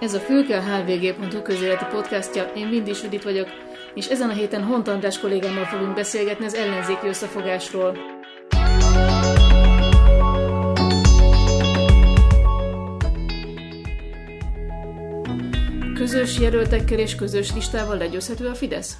Ez 0.00 0.14
a 0.14 0.20
Fülke 0.20 0.56
a 0.56 0.62
hvg.hu 0.62 1.42
közéleti 1.42 1.84
podcastja, 1.84 2.44
én 2.44 2.68
Vindi 2.68 2.92
Sudit 2.92 3.22
vagyok, 3.22 3.48
és 3.94 4.06
ezen 4.06 4.30
a 4.30 4.32
héten 4.32 4.64
Hont 4.64 4.88
András 4.88 5.18
kollégámmal 5.18 5.64
fogunk 5.64 5.94
beszélgetni 5.94 6.44
az 6.44 6.54
ellenzéki 6.54 7.06
összefogásról. 7.06 7.98
Közös 15.94 16.38
jelöltekkel 16.38 16.98
és 16.98 17.14
közös 17.14 17.52
listával 17.52 17.96
legyőzhető 17.96 18.48
a 18.48 18.54
Fidesz? 18.54 18.96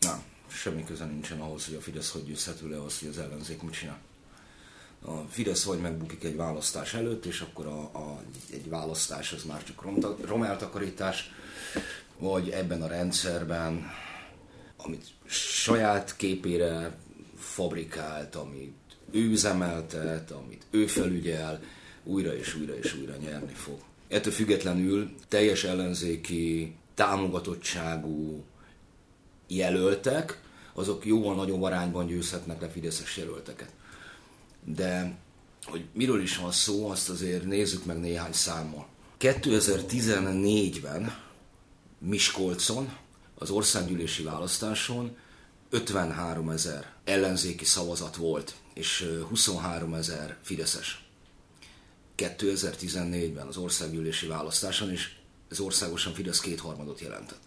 Nem, 0.00 0.22
semmi 0.48 0.84
köze 0.84 1.04
nincsen 1.04 1.40
ahhoz, 1.40 1.66
hogy 1.66 1.74
a 1.74 1.80
Fidesz 1.80 2.12
hogy 2.12 2.24
győzhető 2.24 2.68
le 2.68 2.82
az, 2.82 2.98
hogy 2.98 3.08
az 3.08 3.18
ellenzék 3.18 3.62
mit 3.62 3.72
csinál 3.72 3.98
a 5.04 5.12
Fidesz 5.28 5.64
vagy 5.64 5.78
megbukik 5.78 6.24
egy 6.24 6.36
választás 6.36 6.94
előtt, 6.94 7.24
és 7.24 7.40
akkor 7.40 7.66
a, 7.66 7.80
a, 7.80 8.20
egy 8.52 8.68
választás 8.68 9.32
az 9.32 9.44
már 9.44 9.62
csak 9.64 9.84
romeltakarítás, 10.26 11.30
vagy 12.18 12.48
ebben 12.48 12.82
a 12.82 12.86
rendszerben, 12.86 13.90
amit 14.76 15.06
saját 15.26 16.16
képére 16.16 16.96
fabrikált, 17.36 18.34
amit 18.34 18.74
ő 19.10 19.30
üzemeltet, 19.30 20.30
amit 20.30 20.66
ő 20.70 20.86
felügyel, 20.86 21.60
újra 22.04 22.36
és 22.36 22.54
újra 22.54 22.76
és 22.76 22.94
újra 22.94 23.16
nyerni 23.16 23.52
fog. 23.52 23.78
Ettől 24.08 24.32
függetlenül 24.32 25.10
teljes 25.28 25.64
ellenzéki 25.64 26.74
támogatottságú 26.94 28.44
jelöltek, 29.46 30.40
azok 30.72 31.06
jóval 31.06 31.34
nagyobb 31.34 31.62
arányban 31.62 32.06
győzhetnek 32.06 32.60
le 32.60 32.68
Fideszes 32.68 33.16
jelölteket 33.16 33.70
de 34.66 35.16
hogy 35.64 35.84
miről 35.92 36.22
is 36.22 36.36
van 36.36 36.52
szó, 36.52 36.88
azt 36.88 37.08
azért 37.08 37.44
nézzük 37.44 37.84
meg 37.84 38.00
néhány 38.00 38.32
számmal. 38.32 38.86
2014-ben 39.20 41.22
Miskolcon, 41.98 42.96
az 43.34 43.50
országgyűlési 43.50 44.22
választáson 44.22 45.16
53 45.70 46.50
ezer 46.50 46.92
ellenzéki 47.04 47.64
szavazat 47.64 48.16
volt, 48.16 48.54
és 48.74 49.10
23 49.28 49.94
ezer 49.94 50.36
fideszes. 50.42 51.04
2014-ben 52.16 53.46
az 53.46 53.56
országgyűlési 53.56 54.26
választáson, 54.26 54.90
és 54.90 55.14
ez 55.50 55.60
országosan 55.60 56.14
Fidesz 56.14 56.40
kétharmadot 56.40 57.00
jelentett. 57.00 57.40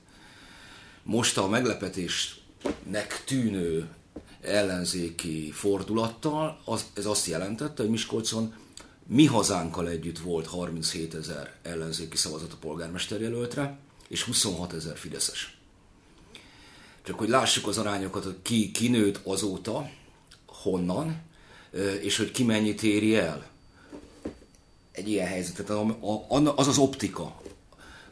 Most 1.03 1.37
a 1.37 1.47
meglepetésnek 1.47 3.23
tűnő 3.25 3.89
ellenzéki 4.41 5.51
fordulattal, 5.51 6.61
az, 6.65 6.85
ez 6.93 7.05
azt 7.05 7.27
jelentette, 7.27 7.81
hogy 7.81 7.91
Miskolcon 7.91 8.53
mi 9.07 9.25
hazánkkal 9.25 9.87
együtt 9.87 10.19
volt 10.19 10.47
37 10.47 11.13
ezer 11.13 11.53
ellenzéki 11.63 12.17
szavazat 12.17 12.53
a 12.53 12.57
polgármesterjelöltre, 12.59 13.77
és 14.07 14.23
26 14.23 14.73
ezer 14.73 14.97
fideszes. 14.97 15.57
Csak 17.03 17.17
hogy 17.17 17.29
lássuk 17.29 17.67
az 17.67 17.77
arányokat, 17.77 18.23
hogy 18.23 18.37
ki 18.41 18.71
kinőtt 18.71 19.19
azóta, 19.23 19.89
honnan, 20.45 21.21
és 22.01 22.17
hogy 22.17 22.31
ki 22.31 22.43
mennyit 22.43 22.83
éri 22.83 23.15
el. 23.15 23.47
Egy 24.91 25.09
ilyen 25.09 25.27
helyzetet, 25.27 25.69
az 26.55 26.67
az 26.67 26.77
optika, 26.77 27.41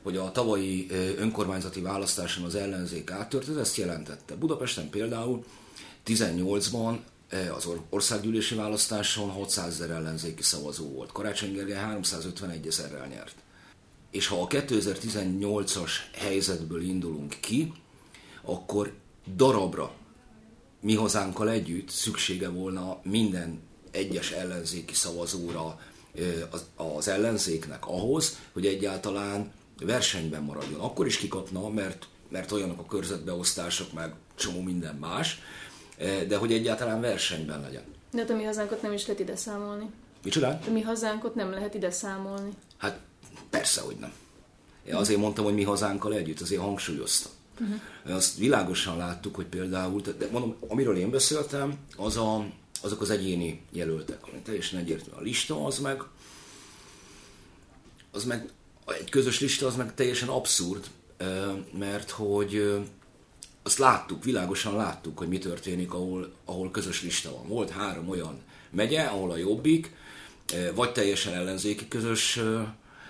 hogy 0.04 0.18
a 0.18 0.32
tavalyi 0.32 0.88
önkormányzati 1.18 1.82
választáson 1.82 2.44
az 2.44 2.56
ellenzék 2.56 3.12
áttört, 3.12 3.50
ez 3.50 3.56
ezt 3.56 3.78
jelentette. 3.78 4.36
Budapesten 4.36 4.90
például 4.90 5.46
18-ban 6.08 7.00
eh, 7.30 7.56
az 7.56 7.70
országgyűlési 7.90 8.56
választáson 8.56 9.30
600 9.30 9.74
ezer 9.74 9.90
ellenzéki 9.90 10.44
szavazó 10.44 10.90
volt. 10.90 11.12
Karácsony 11.12 11.54
Gergely 11.54 11.76
351 11.76 12.68
ezerrel 12.68 13.08
nyert. 13.08 13.36
És 14.12 14.28
ha 14.28 14.42
a 14.42 14.48
2018-as 14.48 15.92
helyzetből 16.14 16.82
indulunk 16.82 17.38
ki, 17.40 17.74
akkor 18.42 18.94
darabra 19.36 19.94
mi 20.82 20.96
hazánkkal 20.96 21.50
együtt 21.50 21.90
szüksége 21.90 22.50
volna 22.50 23.00
minden 23.04 23.60
egyes 23.92 24.32
ellenzéki 24.32 24.94
szavazóra 24.94 25.80
eh, 26.16 26.24
az 26.76 27.08
ellenzéknek 27.08 27.88
ahhoz, 27.88 28.40
hogy 28.54 28.66
egyáltalán 28.66 29.52
versenyben 29.80 30.44
maradjon. 30.44 30.80
Akkor 30.80 31.06
is 31.06 31.18
kikapna, 31.18 31.70
mert, 31.70 32.08
mert 32.30 32.52
olyanok 32.52 32.80
a 32.80 32.86
körzetbeosztások, 32.86 33.94
meg 33.94 34.14
csomó 34.36 34.62
minden 34.62 34.96
más, 34.96 35.40
de 36.28 36.38
hogy 36.38 36.54
egyáltalán 36.54 37.02
versenyben 37.02 37.62
legyen. 37.62 37.84
De 38.12 38.20
hát 38.20 38.30
a 38.30 38.36
mi 38.36 38.44
hazánkot 38.44 38.82
nem 38.82 38.94
is 38.94 39.06
lehet 39.06 39.22
ide 39.22 39.36
számolni. 39.36 39.90
Micsoda? 40.24 40.60
A 40.68 40.72
mi 40.72 40.82
hazánkot 40.82 41.36
nem 41.36 41.52
lehet 41.52 41.74
ide 41.74 41.92
számolni. 41.92 42.50
Hát 42.78 43.00
persze, 43.50 43.82
hogy 43.82 43.96
nem. 44.00 44.12
Én 44.86 44.96
azért 44.96 45.20
mondtam, 45.20 45.44
hogy 45.44 45.54
mi 45.54 45.64
hazánkkal 45.64 46.14
együtt, 46.14 46.42
azért 46.42 46.62
hangsúlyoztam. 46.62 47.32
Uh-huh. 47.60 48.16
Azt 48.16 48.38
világosan 48.38 48.98
láttuk, 48.98 49.36
hogy 49.36 49.46
például, 49.46 50.02
de 50.02 50.28
mondom, 50.32 50.56
amiről 50.68 50.98
én 50.98 51.10
beszéltem, 51.10 51.78
az 51.96 52.18
a, 52.18 52.46
azok 52.82 53.02
az 53.02 53.10
egyéni 53.10 53.62
jelöltek, 53.72 54.28
ami 54.28 54.40
teljesen 54.42 54.80
egyértelmű. 54.80 55.20
A 55.20 55.24
lista 55.24 55.66
az 55.66 55.80
meg, 55.80 56.02
az 58.12 58.24
meg, 58.24 58.50
egy 58.88 59.10
közös 59.10 59.40
lista 59.40 59.68
az 59.68 59.76
meg 59.76 59.94
teljesen 59.94 60.30
abszurd, 60.30 60.86
eh, 61.18 61.28
mert 61.78 62.10
hogy 62.10 62.82
azt 63.68 63.78
láttuk, 63.78 64.24
világosan 64.24 64.76
láttuk, 64.76 65.18
hogy 65.18 65.28
mi 65.28 65.38
történik, 65.38 65.94
ahol, 65.94 66.32
ahol 66.46 66.72
közös 66.72 67.04
lista 67.04 67.32
van. 67.32 67.48
Volt 67.48 67.70
három 67.70 68.10
olyan 68.10 68.42
megye, 68.70 69.04
ahol 69.04 69.32
a 69.32 69.38
Jobbik 69.38 69.92
eh, 70.54 70.70
vagy 70.76 70.92
teljesen 70.92 71.34
ellenzéki 71.34 71.88
közös 71.88 72.38
eh, 72.38 72.62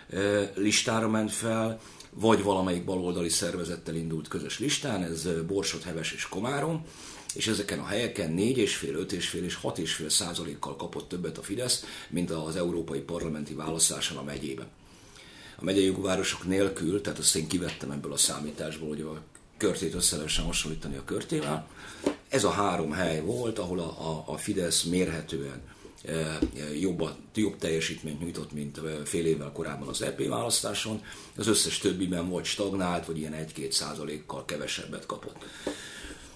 eh, 0.10 0.50
listára 0.56 1.08
ment 1.10 1.32
fel, 1.32 1.80
vagy 2.10 2.44
valamelyik 2.44 2.86
baloldali 2.86 3.30
szervezettel 3.30 3.96
indult 3.96 4.28
közös 4.28 4.60
listán, 4.60 5.04
ez 5.04 5.28
Borsod, 5.48 5.84
Heves 5.84 6.12
és 6.12 6.30
Komárom, 6.30 6.86
és 7.34 7.48
ezeken 7.48 7.80
a 7.80 7.86
helyeken 7.86 8.36
4,5, 8.38 8.38
5,5 8.82 9.42
és 9.42 9.58
6,5 9.64 10.10
százalékkal 10.10 10.76
kapott 10.76 11.10
többet 11.10 11.38
a 11.38 11.44
Fidesz, 11.44 11.86
mint 12.10 12.32
az 12.32 12.56
európai 12.56 13.00
parlamenti 13.00 13.54
választáson 13.54 14.18
a 14.18 14.24
megyében. 14.24 14.68
A 15.60 15.64
megyei 15.64 15.96
városok 15.98 16.46
nélkül, 16.46 17.02
tehát 17.02 17.20
azt 17.20 17.36
én 17.36 17.48
kivettem 17.48 17.92
ebből 17.92 18.14
a 18.14 18.18
számításból, 18.18 18.88
hogy 18.88 19.02
a 19.02 19.22
körtét 19.58 19.94
össze 19.94 20.16
lehessen 20.16 20.46
hasonlítani 20.46 20.96
a 20.96 21.04
körtével. 21.04 21.68
Ez 22.30 22.44
a 22.44 22.50
három 22.50 22.92
hely 22.92 23.22
volt, 23.22 23.60
ahol 23.60 23.80
a, 23.80 24.10
a, 24.10 24.24
a 24.26 24.38
Fidesz 24.38 24.84
mérhetően 24.84 25.62
e, 26.06 26.12
e, 26.12 26.40
jobb, 26.80 27.10
jobb 27.36 27.58
teljesítményt 27.58 28.20
nyújtott, 28.20 28.52
mint 28.52 28.78
e, 28.78 28.82
fél 29.06 29.26
évvel 29.26 29.52
korábban 29.52 29.88
az 29.88 30.02
EP 30.02 30.28
választáson. 30.28 31.04
Az 31.38 31.48
összes 31.48 31.78
többiben 31.78 32.30
vagy 32.30 32.46
stagnált, 32.46 33.06
vagy 33.06 33.18
ilyen 33.18 33.36
1-2 33.56 33.72
százalékkal 33.72 34.46
kevesebbet 34.46 35.06
kapott. 35.06 35.46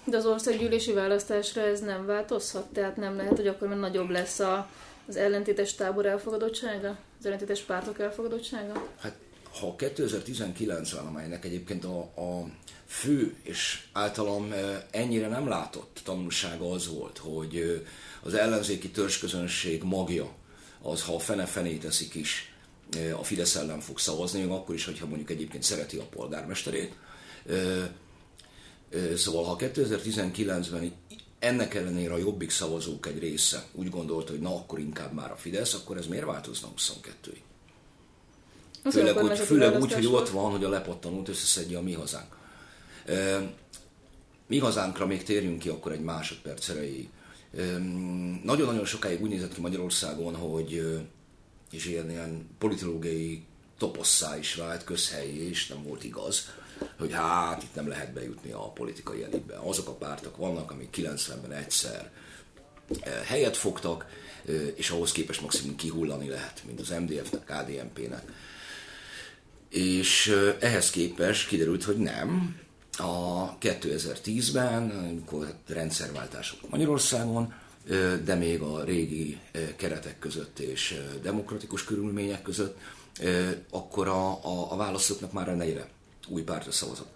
De 0.04 0.16
az 0.16 0.26
országgyűlési 0.26 0.92
választásra 0.92 1.60
ez 1.60 1.80
nem 1.80 2.06
változhat? 2.06 2.66
Tehát 2.66 2.96
nem 2.96 3.16
lehet, 3.16 3.36
hogy 3.36 3.46
akkor 3.46 3.68
nagyobb 3.68 4.10
lesz 4.10 4.38
a, 4.38 4.70
az 5.08 5.16
ellentétes 5.16 5.74
tábor 5.74 6.06
elfogadottsága? 6.06 6.98
Az 7.18 7.26
ellentétes 7.26 7.60
pártok 7.60 8.00
elfogadottsága? 8.00 8.88
Hát 9.00 9.16
ha 9.60 9.74
2019-ben, 9.78 11.06
amelynek 11.06 11.44
egyébként 11.44 11.84
a, 11.84 11.98
a 12.00 12.50
fő 12.86 13.36
és 13.42 13.86
általam 13.92 14.52
ennyire 14.90 15.28
nem 15.28 15.48
látott 15.48 16.00
tanulsága 16.04 16.70
az 16.70 16.88
volt, 16.88 17.18
hogy 17.18 17.84
az 18.22 18.34
ellenzéki 18.34 18.90
törzsközönség 18.90 19.82
magja 19.82 20.32
az, 20.82 21.02
ha 21.02 21.14
a 21.14 21.18
fene 21.18 21.46
fené 21.46 21.76
teszik 21.76 22.14
is, 22.14 22.54
a 23.18 23.24
Fidesz 23.24 23.56
ellen 23.56 23.80
fog 23.80 23.98
szavazni, 23.98 24.42
akkor 24.42 24.74
is, 24.74 24.84
hogyha 24.84 25.06
mondjuk 25.06 25.30
egyébként 25.30 25.62
szereti 25.62 25.96
a 25.96 26.04
polgármesterét. 26.04 26.94
Szóval 29.16 29.44
ha 29.44 29.56
2019-ben 29.58 30.92
ennek 31.38 31.74
ellenére 31.74 32.12
a 32.12 32.18
jobbik 32.18 32.50
szavazók 32.50 33.06
egy 33.06 33.18
része 33.18 33.66
úgy 33.72 33.90
gondolta, 33.90 34.30
hogy 34.30 34.40
na 34.40 34.54
akkor 34.54 34.78
inkább 34.78 35.12
már 35.12 35.30
a 35.30 35.36
Fidesz, 35.36 35.74
akkor 35.74 35.96
ez 35.96 36.06
miért 36.06 36.24
változna 36.24 36.68
22-ig? 36.76 37.51
Főleg, 38.90 39.16
hogy, 39.16 39.38
főleg 39.38 39.80
úgy, 39.80 39.92
hogy 39.92 40.06
ott 40.06 40.28
van, 40.28 40.50
hogy 40.50 40.64
a 40.64 40.68
lepattanót 40.68 41.28
összeszedje 41.28 41.78
a 41.78 41.82
mi 41.82 41.92
hazánk. 41.92 42.36
Mi 44.46 44.58
hazánkra 44.58 45.06
még 45.06 45.22
térjünk 45.22 45.58
ki 45.58 45.68
akkor 45.68 45.92
egy 45.92 46.00
másodperc 46.00 46.68
erejéig. 46.68 47.08
Nagyon-nagyon 48.42 48.84
sokáig 48.84 49.22
úgy 49.22 49.30
nézett 49.30 49.54
ki 49.54 49.60
Magyarországon, 49.60 50.34
hogy 50.34 51.00
és 51.70 51.86
ilyen, 51.86 52.10
ilyen 52.10 52.48
politológiai 52.58 53.44
toposszá 53.78 54.38
is 54.38 54.54
vált, 54.54 54.84
közhelyi, 54.84 55.48
és 55.48 55.66
nem 55.66 55.82
volt 55.82 56.04
igaz, 56.04 56.48
hogy 56.98 57.12
hát 57.12 57.62
itt 57.62 57.74
nem 57.74 57.88
lehet 57.88 58.12
bejutni 58.12 58.52
a 58.52 58.70
politikai 58.70 59.22
elitbe. 59.22 59.58
Azok 59.64 59.88
a 59.88 59.94
pártok 59.94 60.36
vannak, 60.36 60.70
amik 60.70 60.96
90-ben 60.96 61.52
egyszer 61.52 62.10
helyet 63.24 63.56
fogtak, 63.56 64.06
és 64.74 64.90
ahhoz 64.90 65.12
képest 65.12 65.40
maximum 65.40 65.76
kihullani 65.76 66.28
lehet, 66.28 66.62
mint 66.66 66.80
az 66.80 66.88
MDF-nek, 66.88 67.44
KDNP-nek. 67.44 68.32
És 69.72 70.36
ehhez 70.60 70.90
képest 70.90 71.48
kiderült, 71.48 71.84
hogy 71.84 71.96
nem, 71.96 72.56
a 72.98 73.58
2010-ben, 73.58 74.90
amikor 74.90 75.54
rendszerváltások 75.66 76.70
Magyarországon, 76.70 77.54
de 78.24 78.34
még 78.34 78.60
a 78.60 78.84
régi 78.84 79.38
keretek 79.76 80.18
között 80.18 80.58
és 80.58 81.00
demokratikus 81.22 81.84
körülmények 81.84 82.42
között, 82.42 82.78
akkor 83.70 84.08
a, 84.08 84.28
a, 84.30 84.72
a 84.72 84.76
választóknak 84.76 85.32
már 85.32 85.48
a 85.48 85.54
negyre 85.54 85.88
új 86.28 86.42
pártra 86.42 86.70
szavazott. 86.70 87.14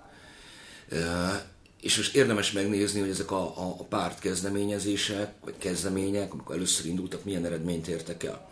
És 1.81 1.97
most 1.97 2.17
érdemes 2.17 2.53
megnézni, 2.53 3.01
hogy 3.01 3.09
ezek 3.09 3.31
a, 3.31 3.43
a, 3.43 3.75
a 3.79 3.85
párt 3.85 4.19
kezdeményezések, 4.19 5.33
vagy 5.45 5.55
kezdemények, 5.59 6.33
amikor 6.33 6.55
először 6.55 6.87
indultak, 6.87 7.25
milyen 7.25 7.45
eredményt 7.45 7.89
értek 7.89 8.25
el. 8.25 8.49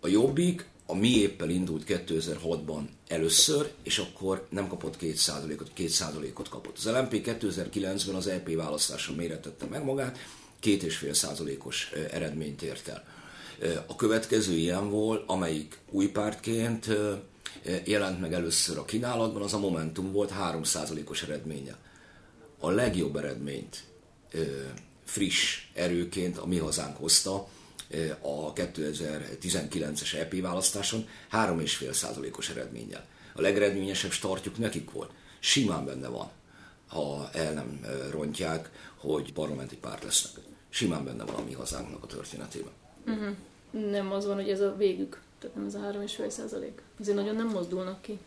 A 0.00 0.08
Jobbik 0.08 0.70
a 0.92 0.94
mi 0.94 1.08
éppel 1.08 1.50
indult 1.50 1.84
2006-ban 1.86 2.82
először, 3.08 3.70
és 3.82 3.98
akkor 3.98 4.46
nem 4.50 4.68
kapott 4.68 4.96
2%-ot, 5.00 5.70
2%-ot 5.76 6.48
kapott. 6.48 6.76
Az 6.76 6.86
LMP 6.86 7.22
2009-ben 7.24 8.14
az 8.14 8.26
EP 8.26 8.54
választáson 8.54 9.16
méretette 9.16 9.66
meg 9.66 9.84
magát, 9.84 10.18
2,5%-os 10.62 11.92
eredményt 12.10 12.62
ért 12.62 12.88
el. 12.88 13.04
A 13.86 13.96
következő 13.96 14.56
ilyen 14.56 14.90
volt, 14.90 15.22
amelyik 15.26 15.78
új 15.90 16.06
pártként 16.06 16.88
jelent 17.84 18.20
meg 18.20 18.32
először 18.32 18.78
a 18.78 18.84
kínálatban, 18.84 19.42
az 19.42 19.54
a 19.54 19.58
Momentum 19.58 20.12
volt 20.12 20.32
3%-os 20.40 21.22
eredménye. 21.22 21.76
A 22.58 22.70
legjobb 22.70 23.16
eredményt 23.16 23.84
friss 25.04 25.66
erőként 25.74 26.38
a 26.38 26.46
mi 26.46 26.58
hazánk 26.58 26.96
hozta 26.96 27.48
a 28.20 28.52
2019-es 28.52 30.14
EP 30.14 30.40
választáson 30.40 31.08
3,5%-os 31.32 32.48
eredménnyel. 32.48 33.04
A 33.34 33.40
legeredményesebb 33.40 34.10
startjuk 34.10 34.58
nekik 34.58 34.90
volt. 34.90 35.10
Simán 35.40 35.84
benne 35.84 36.08
van, 36.08 36.30
ha 36.86 37.28
el 37.32 37.52
nem 37.52 37.80
rontják, 38.10 38.70
hogy 38.96 39.32
parlamenti 39.32 39.76
párt 39.76 40.04
lesznek. 40.04 40.44
Simán 40.68 41.04
benne 41.04 41.24
van 41.24 41.34
a 41.34 41.44
mi 41.44 41.52
hazánknak 41.52 42.02
a 42.02 42.06
történetében. 42.06 42.72
Uh-huh. 43.06 43.34
Nem 43.90 44.12
az 44.12 44.26
van, 44.26 44.34
hogy 44.34 44.50
ez 44.50 44.60
a 44.60 44.76
végük, 44.76 45.20
tehát 45.38 45.56
nem 45.56 45.66
ez 45.66 45.74
a 45.74 45.78
3,5 45.78 46.28
százalék. 46.28 46.82
Azért 47.00 47.16
nagyon 47.16 47.36
nem 47.36 47.48
mozdulnak 47.48 48.02
ki. 48.02 48.18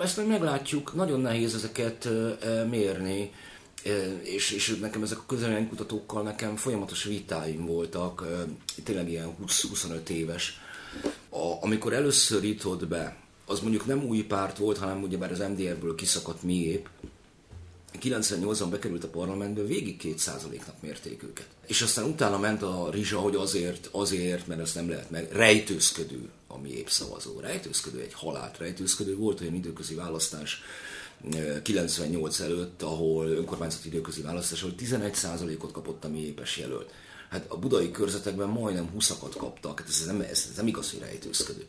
Ezt 0.00 0.16
meg 0.16 0.26
meglátjuk, 0.26 0.94
nagyon 0.94 1.20
nehéz 1.20 1.54
ezeket 1.54 2.08
mérni, 2.68 3.32
és, 4.22 4.50
és 4.50 4.76
nekem 4.80 5.02
ezek 5.02 5.18
a 5.18 5.36
kutatókkal 5.68 6.22
nekem 6.22 6.56
folyamatos 6.56 7.04
vitáim 7.04 7.66
voltak, 7.66 8.26
tényleg 8.84 9.10
ilyen 9.10 9.34
20-25 9.46 10.08
éves. 10.08 10.60
A, 11.28 11.64
amikor 11.64 11.92
először 11.92 12.44
jutott 12.44 12.86
be, 12.86 13.16
az 13.46 13.60
mondjuk 13.60 13.86
nem 13.86 14.04
új 14.04 14.22
párt 14.22 14.58
volt, 14.58 14.78
hanem 14.78 15.02
ugyebár 15.02 15.30
az 15.30 15.38
MDR-ből 15.38 15.94
kiszakadt 15.94 16.42
miép, 16.42 16.88
98-ban 17.98 18.66
bekerült 18.70 19.04
a 19.04 19.08
parlamentbe, 19.08 19.62
végig 19.62 20.00
2%-nak 20.04 20.80
mérték 20.80 21.22
őket. 21.22 21.46
És 21.66 21.82
aztán 21.82 22.04
utána 22.04 22.38
ment 22.38 22.62
a 22.62 22.88
rizsa, 22.90 23.18
hogy 23.18 23.34
azért, 23.34 23.88
azért, 23.92 24.46
mert 24.46 24.60
ezt 24.60 24.74
nem 24.74 24.88
lehet 24.88 25.10
meg, 25.10 25.32
rejtőzködő 25.32 26.28
a 26.46 26.58
mi 26.58 26.70
épp 26.70 26.86
szavazó. 26.86 27.40
Rejtőzködő, 27.40 28.00
egy 28.00 28.14
halált 28.14 28.58
rejtőzködő. 28.58 29.16
Volt 29.16 29.40
olyan 29.40 29.54
időközi 29.54 29.94
választás 29.94 30.62
98 31.62 32.40
előtt, 32.40 32.82
ahol 32.82 33.26
önkormányzati 33.26 33.88
időközi 33.88 34.22
választás, 34.22 34.62
ahol 34.62 34.74
11%-ot 34.78 35.72
kapott 35.72 36.04
a 36.04 36.08
mi 36.08 36.18
épes 36.18 36.56
jelölt. 36.56 36.90
Hát 37.30 37.44
a 37.48 37.58
budai 37.58 37.90
körzetekben 37.90 38.48
majdnem 38.48 38.90
20-akat 38.98 39.34
kaptak, 39.36 39.78
hát 39.78 39.88
ez 39.88 40.06
nem, 40.06 40.20
ez, 40.20 40.46
ez 40.50 40.56
nem 40.56 40.66
igaz, 40.66 40.90
hogy 40.90 41.00
rejtőzködő. 41.00 41.66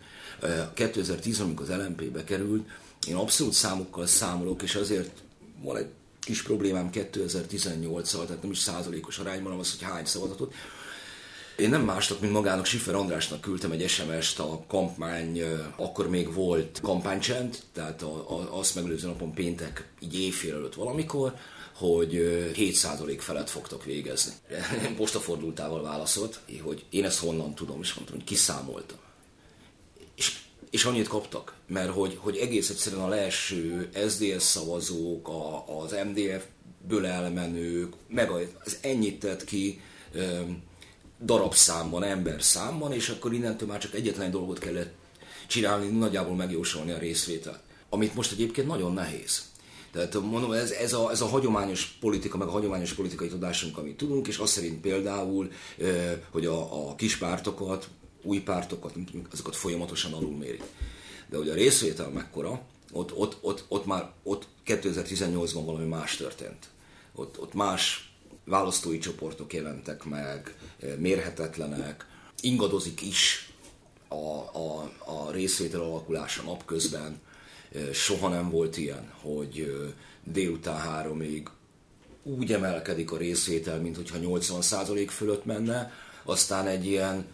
2010 0.74 1.40
amikor 1.40 1.70
az 1.70 1.78
LMP 1.78 2.04
bekerült, 2.04 2.70
én 3.08 3.16
abszolút 3.16 3.54
számokkal 3.54 4.06
számolok, 4.06 4.62
és 4.62 4.76
azért 4.76 5.22
van 5.62 5.78
egy 5.78 5.88
kis 6.20 6.42
problémám 6.42 6.90
2018-al, 6.94 8.26
tehát 8.26 8.42
nem 8.42 8.52
is 8.52 8.58
százalékos 8.58 9.20
arányban, 9.20 9.60
az, 9.60 9.72
hogy 9.72 9.90
hány 9.90 10.06
szavazatot. 10.06 10.54
Én 11.62 11.70
nem 11.70 11.82
másnak, 11.82 12.20
mint 12.20 12.34
magának 12.34 12.66
Siffer 12.66 12.96
Andrásnak 12.96 13.42
küldtem 13.42 13.72
egy 13.72 13.90
SMS-t 13.90 14.40
a 14.40 14.64
kampány, 14.68 15.42
akkor 15.76 16.10
még 16.10 16.34
volt 16.34 16.80
kampánycsend, 16.82 17.58
tehát 17.74 18.02
a, 18.02 18.40
a, 18.40 18.58
azt 18.60 18.76
megelőző 18.76 19.08
napon 19.08 19.34
péntek, 19.34 19.92
így 20.00 20.20
éjfél 20.20 20.54
előtt 20.54 20.74
valamikor, 20.74 21.34
hogy 21.76 22.12
7% 22.56 23.18
felett 23.20 23.50
fogtok 23.50 23.86
végezni. 23.86 24.34
Postafordultával 24.98 25.82
válaszolt, 25.82 26.40
hogy 26.62 26.86
én 26.90 27.06
ezt 27.06 27.20
honnan 27.20 27.56
tudom, 27.56 27.80
és 27.82 27.94
mondtam, 27.94 28.18
hogy 28.18 28.26
kiszámolta. 28.26 28.96
És 30.16 30.40
és 30.70 30.86
annyit 30.86 31.08
kaptak, 31.08 31.56
mert 31.68 31.90
hogy, 31.90 32.18
hogy 32.20 32.38
egész 32.38 32.70
egyszerűen 32.70 33.02
a 33.02 33.08
leeső 33.08 33.90
SDS 34.08 34.44
szavazók, 34.44 35.28
a, 35.28 35.80
az 35.82 35.96
MDF-ből 36.06 37.06
elmenők, 37.06 37.94
meg 38.08 38.32
az 38.64 38.78
ennyit 38.82 39.20
tett 39.20 39.44
ki 39.44 39.82
darabszámban, 41.26 42.04
ember 42.04 42.44
számban, 42.44 42.94
és 42.94 43.10
akkor 43.10 43.34
innentől 43.34 43.68
már 43.68 43.80
csak 43.80 43.94
egyetlen 43.94 44.32
dolgot 44.32 44.60
kellett 44.60 44.94
csinálni, 45.48 45.88
nagyjából 45.88 46.36
megjósolni 46.36 46.92
a 46.92 46.98
részvételt. 46.98 47.60
Amit 47.90 48.16
most 48.16 48.32
egyébként 48.32 48.68
nagyon 48.68 48.94
nehéz. 48.94 49.50
Tehát 49.92 50.14
mondom, 50.14 50.52
ez, 50.52 50.72
ez, 50.72 50.94
a, 50.94 51.12
ez 51.12 51.22
a 51.22 51.26
hagyományos 51.26 51.86
politika, 52.00 52.38
meg 52.38 52.48
a 52.48 52.52
hagyományos 52.52 52.94
politikai 52.94 53.28
tudásunk, 53.28 53.78
amit 53.78 53.98
tudunk, 53.98 54.28
és 54.28 54.38
azt 54.38 54.54
szerint 54.54 54.82
például, 54.82 55.52
hogy 56.30 56.46
a, 56.46 56.90
a 56.90 56.96
kis 56.96 57.18
pártokat, 57.18 57.88
új 58.24 58.40
pártokat, 58.40 58.94
azokat 59.32 59.56
folyamatosan 59.56 60.14
alulmérik. 60.14 60.64
De 61.30 61.38
hogy 61.38 61.50
a 61.50 61.54
részvétel 61.54 62.10
mekkora, 62.10 62.62
ott, 62.92 63.14
ott, 63.16 63.38
ott, 63.42 63.66
ott 63.68 63.86
már 63.86 64.12
ott 64.24 64.48
2018-ban 64.66 65.62
valami 65.66 65.88
más 65.88 66.16
történt. 66.16 66.70
Ott, 67.16 67.40
ott 67.40 67.54
más 67.54 68.11
választói 68.52 68.98
csoportok 68.98 69.54
jelentek 69.54 70.04
meg, 70.04 70.56
mérhetetlenek, 70.98 72.06
ingadozik 72.42 73.02
is 73.02 73.54
a, 74.08 74.16
a, 74.58 74.92
a 75.06 75.32
részvétel 75.32 75.82
alakulása 75.82 76.44
napközben. 76.44 77.20
Soha 77.94 78.30
nem 78.30 78.50
volt 78.50 78.78
ilyen, 78.78 79.12
hogy 79.22 79.84
délután 80.24 80.78
háromig 80.78 81.50
úgy 82.24 82.54
emelkedik 82.54 83.12
a 83.12 83.18
részvétel, 83.18 83.80
mint 83.80 83.96
hogyha 83.96 84.18
80% 84.22 85.08
fölött 85.10 85.46
menne, 85.46 85.92
aztán 86.24 86.68
egy 86.68 86.86
ilyen 86.86 87.26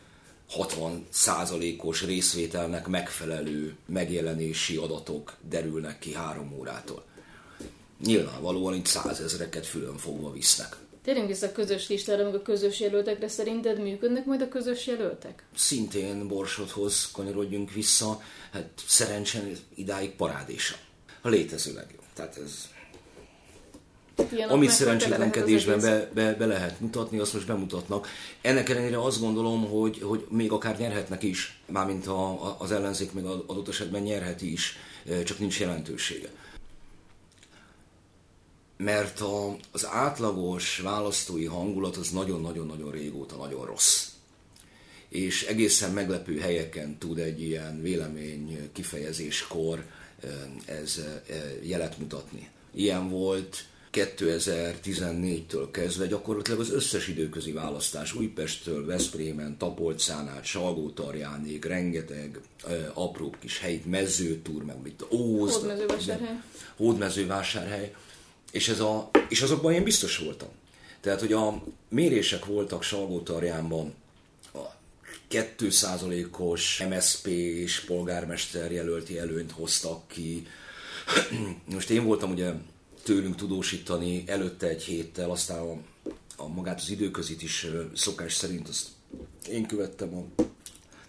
60 0.50 1.06
százalékos 1.10 2.04
részvételnek 2.04 2.88
megfelelő 2.88 3.76
megjelenési 3.86 4.76
adatok 4.76 5.36
derülnek 5.50 6.00
ki 6.00 6.14
három 6.14 6.54
órától. 6.58 7.04
Nyilvánvalóan 8.06 8.74
itt 8.74 8.86
százezreket 8.86 9.66
fülön 9.66 9.98
fogva 9.98 10.32
visznek. 10.32 10.78
Térjünk 11.08 11.28
vissza 11.28 11.48
a 11.48 11.52
közös 11.52 11.88
listára, 11.88 12.24
meg 12.24 12.36
a 12.36 12.42
közös 12.42 12.80
jelöltekre. 12.80 13.28
Szerinted 13.28 13.82
működnek 13.82 14.26
majd 14.26 14.42
a 14.42 14.48
közös 14.48 14.88
jelöltek? 14.88 15.44
Szintén 15.56 16.28
Borsodhoz 16.28 17.12
kanyarodjunk 17.12 17.72
vissza. 17.74 18.22
Hát 18.52 18.70
szerencsén 18.88 19.58
idáig 19.76 20.16
parádésa. 20.16 20.76
A 21.22 21.30
létező 21.30 21.74
legjobb. 21.74 22.04
Tehát 22.14 22.38
ez 22.38 22.68
Ilyen 24.32 24.50
Amit 24.50 24.70
szerencsétlenkedésben 24.70 25.80
be, 25.80 26.10
be, 26.14 26.34
be 26.34 26.46
lehet 26.46 26.80
mutatni, 26.80 27.20
azt 27.20 27.34
most 27.34 27.48
bemutatnak. 27.48 28.08
Ennek 28.42 28.70
ellenére 28.70 29.02
azt 29.02 29.20
gondolom, 29.20 29.70
hogy, 29.70 30.02
hogy 30.02 30.26
még 30.30 30.52
akár 30.52 30.78
nyerhetnek 30.78 31.24
is, 31.24 31.60
mármint 31.66 32.08
a, 32.08 32.60
az 32.60 32.72
ellenzék 32.72 33.12
még 33.12 33.26
adott 33.26 33.68
esetben 33.68 34.02
nyerhet 34.02 34.42
is, 34.42 34.78
csak 35.24 35.40
nincs 35.40 35.60
jelentősége. 35.60 36.30
Mert 38.78 39.20
a, 39.20 39.58
az 39.72 39.86
átlagos 39.86 40.80
választói 40.80 41.46
hangulat 41.46 41.98
az 41.98 42.10
nagyon-nagyon-nagyon 42.10 42.92
régóta 42.92 43.36
nagyon 43.36 43.66
rossz. 43.66 44.08
És 45.10 45.44
egészen 45.44 45.92
meglepő 45.92 46.40
helyeken 46.40 46.98
tud 46.98 47.20
egy 47.20 47.42
ilyen 47.42 47.82
vélemény 47.82 48.70
kifejezéskor 48.74 49.86
ez 50.66 51.04
jelet 51.62 51.98
mutatni. 51.98 52.50
Ilyen 52.74 53.10
volt 53.10 53.66
2014-től 53.92 55.68
kezdve 55.72 56.08
gyakorlatilag 56.08 56.60
az 56.60 56.72
összes 56.72 57.08
időközi 57.08 57.52
választás 57.52 58.14
Újpesttől, 58.14 58.86
Veszprémen, 58.86 59.58
Tapolcán 59.58 60.28
át, 60.28 60.44
Salgótarjánig, 60.44 61.66
rengeteg 61.66 62.40
ö, 62.68 62.82
apróbb 62.94 63.38
kis 63.40 63.60
hely, 63.60 63.82
mezőtúr, 63.86 64.64
meg 64.64 64.82
mit, 64.84 65.06
Óz, 65.12 65.54
Hódmezővásárhely. 65.54 66.42
Hódmezővásárhely. 66.76 67.94
És, 68.52 68.70
ez 68.70 68.80
a, 68.80 69.10
és 69.30 69.42
azokban 69.42 69.74
én 69.74 69.84
biztos 69.84 70.18
voltam. 70.18 70.50
Tehát, 71.02 71.20
hogy 71.20 71.34
a 71.34 71.64
mérések 71.90 72.46
voltak 72.46 72.84
Salgótarjánban, 72.84 73.94
a 74.54 74.60
2%-os 75.30 76.84
MSP 76.90 77.28
és 77.28 77.80
polgármester 77.80 78.72
jelölti 78.72 79.18
előnyt 79.18 79.52
hoztak 79.52 80.08
ki. 80.08 80.48
Most 81.74 81.90
én 81.90 82.06
voltam 82.06 82.32
ugye 82.32 82.52
tőlünk 83.04 83.36
tudósítani 83.36 84.24
előtte 84.26 84.68
egy 84.68 84.84
héttel, 84.84 85.32
aztán 85.32 85.60
a, 85.60 85.78
a 86.36 86.48
magát 86.48 86.80
az 86.80 86.90
időközit 86.90 87.42
is 87.42 87.68
szokás 87.96 88.34
szerint 88.34 88.68
azt 88.68 88.88
én 89.50 89.66
követtem, 89.66 90.16
a, 90.16 90.42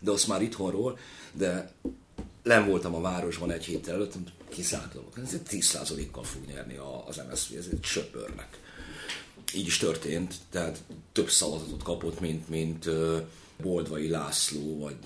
de 0.01 0.11
azt 0.11 0.27
már 0.27 0.43
itthonról, 0.43 0.99
de 1.33 1.73
nem 2.43 2.67
voltam 2.67 2.95
a 2.95 3.01
városban 3.01 3.51
egy 3.51 3.65
héttel 3.65 3.95
előtt, 3.95 4.15
kiszálltam, 4.49 5.03
ez 5.23 5.37
10%-kal 5.51 6.25
fog 6.25 6.45
nyerni 6.47 6.77
az 7.07 7.21
MSZP, 7.31 7.57
ez 7.57 7.67
egy 7.71 7.85
söpörnek. 7.85 8.61
így 9.55 9.67
is 9.67 9.77
történt, 9.77 10.35
tehát 10.51 10.83
több 11.13 11.31
szavazatot 11.31 11.83
kapott, 11.83 12.21
mint, 12.21 12.49
mint 12.49 12.89
Boldvai 13.63 14.09
László, 14.09 14.79
vagy 14.79 14.97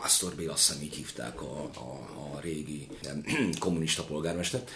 Pásztor 0.00 0.34
Béla, 0.34 0.52
azt 0.52 0.66
hiszem 0.66 0.82
így 0.82 0.94
hívták 0.94 1.42
a, 1.42 1.70
a, 1.74 1.90
a 2.34 2.40
régi 2.40 2.86
nem, 3.02 3.24
kommunista 3.58 4.02
polgármestert, 4.04 4.70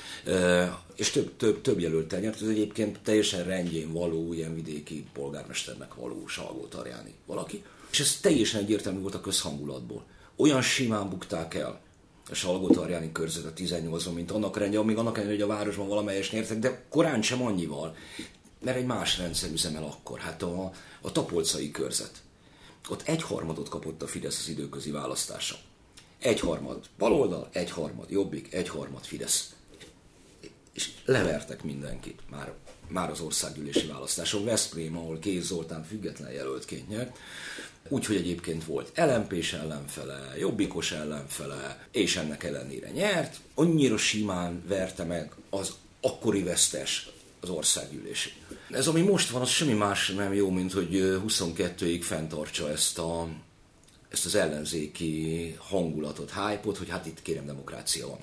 és 0.96 1.10
több, 1.10 1.36
több, 1.36 1.60
több 1.60 1.80
jelöltel 1.80 2.20
nyert, 2.20 2.42
ez 2.42 2.48
egyébként 2.48 2.98
teljesen 3.02 3.44
rendjén 3.44 3.92
való, 3.92 4.32
ilyen 4.32 4.54
vidéki 4.54 5.06
polgármesternek 5.12 5.94
való 5.94 6.26
Salgó 6.26 6.66
Tarjáni 6.66 7.14
valaki. 7.26 7.64
És 7.90 8.00
ez 8.00 8.18
teljesen 8.20 8.60
egyértelmű 8.60 9.00
volt 9.00 9.14
a 9.14 9.20
közhangulatból. 9.20 10.04
Olyan 10.36 10.62
simán 10.62 11.08
bukták 11.08 11.54
el 11.54 11.80
a 12.30 12.34
Salgó 12.34 12.68
Tarjáni 12.68 13.12
körzet 13.12 13.44
a 13.44 13.52
18-on, 13.52 14.14
mint 14.14 14.30
annak 14.30 14.56
rendje, 14.56 14.78
amíg 14.78 14.96
annak 14.96 15.16
rendje, 15.16 15.32
hogy 15.34 15.42
a 15.42 15.46
városban 15.46 15.88
valamelyes 15.88 16.30
nyertek, 16.30 16.58
de 16.58 16.84
korán 16.88 17.22
sem 17.22 17.42
annyival, 17.42 17.96
mert 18.60 18.76
egy 18.76 18.86
más 18.86 19.18
rendszer 19.18 19.50
üzemel 19.50 19.84
akkor. 19.84 20.18
Hát 20.18 20.42
a, 20.42 20.72
a 21.00 21.12
tapolcai 21.12 21.70
körzet 21.70 22.22
ott 22.88 23.02
egyharmadot 23.08 23.68
kapott 23.68 24.02
a 24.02 24.06
Fidesz 24.06 24.38
az 24.38 24.48
időközi 24.48 24.90
választása. 24.90 25.56
Egyharmad 26.18 26.84
baloldal, 26.98 27.48
egyharmad 27.52 28.10
jobbik, 28.10 28.52
egyharmad 28.52 29.04
Fidesz. 29.04 29.54
És 30.72 30.90
levertek 31.04 31.62
mindenkit 31.62 32.20
már, 32.30 32.52
már 32.88 33.10
az 33.10 33.20
országgyűlési 33.20 33.86
választáson. 33.86 34.44
Veszprém, 34.44 34.96
ahol 34.96 35.18
Kéz 35.18 35.44
Zoltán 35.44 35.84
független 35.84 36.32
jelöltként 36.32 36.88
nyert, 36.88 37.16
úgyhogy 37.90 38.16
egyébként 38.16 38.64
volt 38.64 38.92
LMP-s 38.94 39.52
ellenfele, 39.52 40.34
Jobbikos 40.38 40.92
ellenfele, 40.92 41.86
és 41.92 42.16
ennek 42.16 42.44
ellenére 42.44 42.90
nyert. 42.90 43.36
Annyira 43.54 43.96
simán 43.96 44.62
verte 44.66 45.04
meg 45.04 45.32
az 45.50 45.74
akkori 46.00 46.42
vesztes 46.42 47.08
az 47.40 47.48
országgyűlési. 47.48 48.32
Ez, 48.70 48.86
ami 48.86 49.00
most 49.02 49.30
van, 49.30 49.42
az 49.42 49.48
semmi 49.48 49.72
más 49.72 50.08
nem 50.08 50.34
jó, 50.34 50.50
mint 50.50 50.72
hogy 50.72 50.88
22-ig 51.26 52.00
fenntartsa 52.02 52.70
ezt, 52.70 52.98
a, 52.98 53.28
ezt 54.08 54.24
az 54.24 54.34
ellenzéki 54.34 55.54
hangulatot, 55.58 56.30
hype 56.30 56.60
hogy 56.78 56.88
hát 56.88 57.06
itt 57.06 57.22
kérem 57.22 57.46
demokrácia 57.46 58.06
van. 58.06 58.18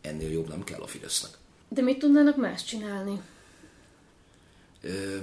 Ennél 0.00 0.30
jobb 0.30 0.48
nem 0.48 0.64
kell 0.64 0.80
a 0.80 0.86
Fidesznek. 0.86 1.30
De 1.68 1.82
mit 1.82 1.98
tudnának 1.98 2.36
más 2.36 2.64
csinálni? 2.64 3.20
Ö, 4.80 5.18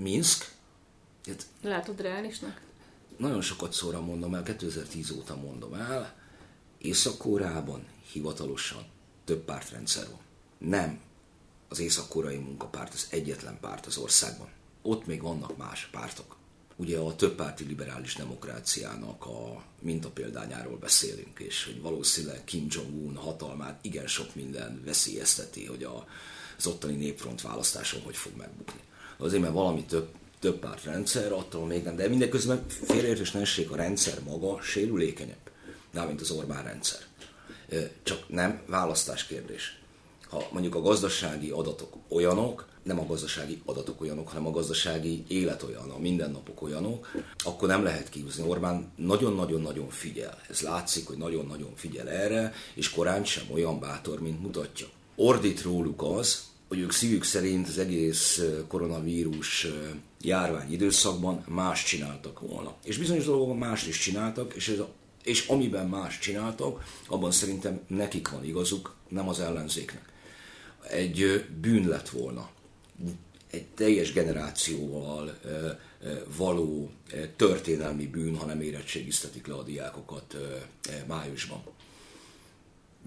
Minsk? 0.00 0.50
Hát, 1.26 1.46
Látod 1.62 2.00
reálisnak? 2.00 2.60
Nagyon 3.16 3.40
sokat 3.40 3.72
szóra 3.72 4.00
mondom 4.00 4.34
el, 4.34 4.42
2010 4.42 5.10
óta 5.10 5.36
mondom 5.36 5.74
el, 5.74 6.14
Észak-Koreában 6.78 7.86
hivatalosan 8.12 8.84
több 9.24 9.44
pártrendszer 9.44 10.06
van. 10.10 10.20
Nem 10.58 11.00
az 11.68 11.78
észak-koreai 11.78 12.36
munkapárt 12.36 12.92
az 12.92 13.06
egyetlen 13.10 13.58
párt 13.60 13.86
az 13.86 13.96
országban. 13.96 14.48
Ott 14.82 15.06
még 15.06 15.22
vannak 15.22 15.56
más 15.56 15.88
pártok. 15.92 16.36
Ugye 16.76 16.98
a 16.98 17.16
többpárti 17.16 17.64
liberális 17.64 18.14
demokráciának 18.14 19.26
a 19.26 19.64
mintapéldányáról 19.80 20.76
beszélünk, 20.76 21.38
és 21.38 21.64
hogy 21.64 21.80
valószínűleg 21.80 22.44
Kim 22.44 22.66
Jong-un 22.70 23.16
hatalmát 23.16 23.84
igen 23.84 24.06
sok 24.06 24.34
minden 24.34 24.82
veszélyezteti, 24.84 25.66
hogy 25.66 25.86
az 26.58 26.66
ottani 26.66 26.94
népfront 26.94 27.40
választáson 27.40 28.02
hogy 28.02 28.16
fog 28.16 28.36
megbukni. 28.36 28.80
Azért, 29.16 29.42
mert 29.42 29.54
valami 29.54 29.84
több, 29.84 30.08
több 30.42 30.58
párt 30.58 30.84
rendszer, 30.84 31.32
attól 31.32 31.66
még 31.66 31.84
nem, 31.84 31.96
de 31.96 32.08
mindeközben 32.08 32.64
félreértés 32.68 33.30
ne 33.30 33.40
a 33.70 33.76
rendszer 33.76 34.22
maga 34.24 34.60
sérülékenyebb, 34.60 35.50
nem 35.90 36.06
mint 36.06 36.20
az 36.20 36.30
Orbán 36.30 36.64
rendszer. 36.64 37.00
Csak 38.02 38.28
nem 38.28 38.62
választás 38.66 39.26
kérdés 39.26 39.82
ha 40.32 40.48
mondjuk 40.52 40.74
a 40.74 40.80
gazdasági 40.80 41.50
adatok 41.50 41.96
olyanok, 42.08 42.66
nem 42.82 42.98
a 42.98 43.06
gazdasági 43.06 43.62
adatok 43.64 44.00
olyanok, 44.00 44.28
hanem 44.28 44.46
a 44.46 44.50
gazdasági 44.50 45.24
élet 45.28 45.62
olyan, 45.62 45.90
a 45.90 45.98
mindennapok 45.98 46.62
olyanok, 46.62 47.10
akkor 47.44 47.68
nem 47.68 47.82
lehet 47.82 48.08
kihúzni. 48.08 48.48
Orbán 48.48 48.92
nagyon-nagyon-nagyon 48.96 49.88
figyel. 49.88 50.38
Ez 50.48 50.60
látszik, 50.60 51.06
hogy 51.06 51.16
nagyon-nagyon 51.16 51.72
figyel 51.74 52.08
erre, 52.08 52.52
és 52.74 52.90
korán 52.90 53.24
sem 53.24 53.44
olyan 53.52 53.80
bátor, 53.80 54.20
mint 54.20 54.42
mutatja. 54.42 54.86
Ordít 55.16 55.62
róluk 55.62 56.02
az, 56.02 56.42
hogy 56.72 56.80
ők 56.80 56.92
szívük 56.92 57.24
szerint 57.24 57.68
az 57.68 57.78
egész 57.78 58.42
koronavírus 58.68 59.66
járvány 60.20 60.72
időszakban 60.72 61.44
más 61.48 61.84
csináltak 61.84 62.40
volna. 62.40 62.74
És 62.84 62.98
bizonyos 62.98 63.24
dolgokban 63.24 63.56
más 63.56 63.86
is 63.86 63.98
csináltak, 63.98 64.54
és, 64.54 64.68
ez 64.68 64.78
a, 64.78 64.88
és 65.22 65.46
amiben 65.46 65.88
más 65.88 66.18
csináltak, 66.18 66.84
abban 67.06 67.30
szerintem 67.30 67.80
nekik 67.86 68.28
van 68.28 68.44
igazuk, 68.44 68.94
nem 69.08 69.28
az 69.28 69.40
ellenzéknek 69.40 70.12
egy 70.88 71.44
bűn 71.60 71.88
lett 71.88 72.08
volna. 72.08 72.50
Egy 73.50 73.66
teljes 73.66 74.12
generációval 74.12 75.38
való 76.36 76.90
történelmi 77.36 78.06
bűn, 78.06 78.36
ha 78.36 78.46
nem 78.46 78.60
érettségiztetik 78.60 79.46
le 79.46 79.54
a 79.54 79.62
diákokat 79.62 80.36
májusban. 81.06 81.62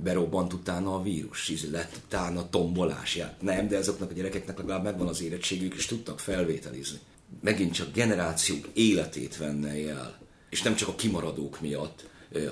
Berobbant 0.03 0.53
utána 0.53 0.95
a 0.95 1.01
vírus, 1.01 1.63
lett 1.71 1.99
utána 2.05 2.49
tombolás. 2.49 3.15
Ja, 3.15 3.35
nem, 3.41 3.67
de 3.67 3.77
ezoknak 3.77 4.09
a 4.11 4.13
gyerekeknek 4.13 4.57
legalább 4.57 4.83
megvan 4.83 5.07
az 5.07 5.21
érettségük, 5.21 5.73
és 5.73 5.85
tudtak 5.85 6.19
felvételizni. 6.19 6.99
Megint 7.41 7.73
csak 7.73 7.93
generációk 7.93 8.67
életét 8.73 9.37
venne 9.37 9.89
el, 9.89 10.19
és 10.49 10.61
nem 10.61 10.75
csak 10.75 10.87
a 10.87 10.95
kimaradók 10.95 11.61
miatt, 11.61 12.09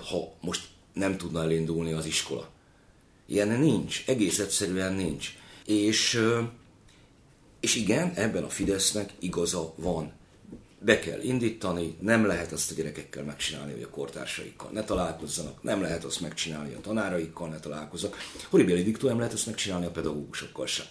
ha 0.10 0.34
most 0.42 0.68
nem 0.94 1.18
tudna 1.18 1.42
elindulni 1.42 1.92
az 1.92 2.06
iskola. 2.06 2.50
Ilyen 3.26 3.48
nincs, 3.48 4.04
egész 4.08 4.40
egyszerűen 4.40 4.94
nincs. 4.94 5.34
És, 5.66 6.22
és 7.60 7.76
igen, 7.76 8.14
ebben 8.16 8.44
a 8.44 8.50
Fidesznek 8.50 9.14
igaza 9.20 9.74
van. 9.76 10.12
Be 10.86 11.00
kell 11.00 11.22
indítani, 11.22 11.98
nem 12.00 12.26
lehet 12.26 12.52
azt 12.52 12.72
a 12.72 12.74
gyerekekkel 12.74 13.24
megcsinálni, 13.24 13.72
hogy 13.72 13.82
a 13.82 13.90
kortársaikkal 13.90 14.70
ne 14.72 14.84
találkozzanak, 14.84 15.64
nem 15.64 15.82
lehet 15.82 16.04
azt 16.04 16.22
megcsinálni 16.22 16.74
a 16.74 16.82
tanáraikkal, 16.82 17.50
ne 17.50 17.60
találkozzanak. 17.60 18.18
Horribéli 18.50 18.84
diktó 18.84 19.08
nem 19.08 19.18
lehet 19.18 19.34
azt 19.34 19.46
megcsinálni 19.46 19.86
a 19.86 19.92
pedagógusokkal 19.92 20.68
sem. 20.68 20.86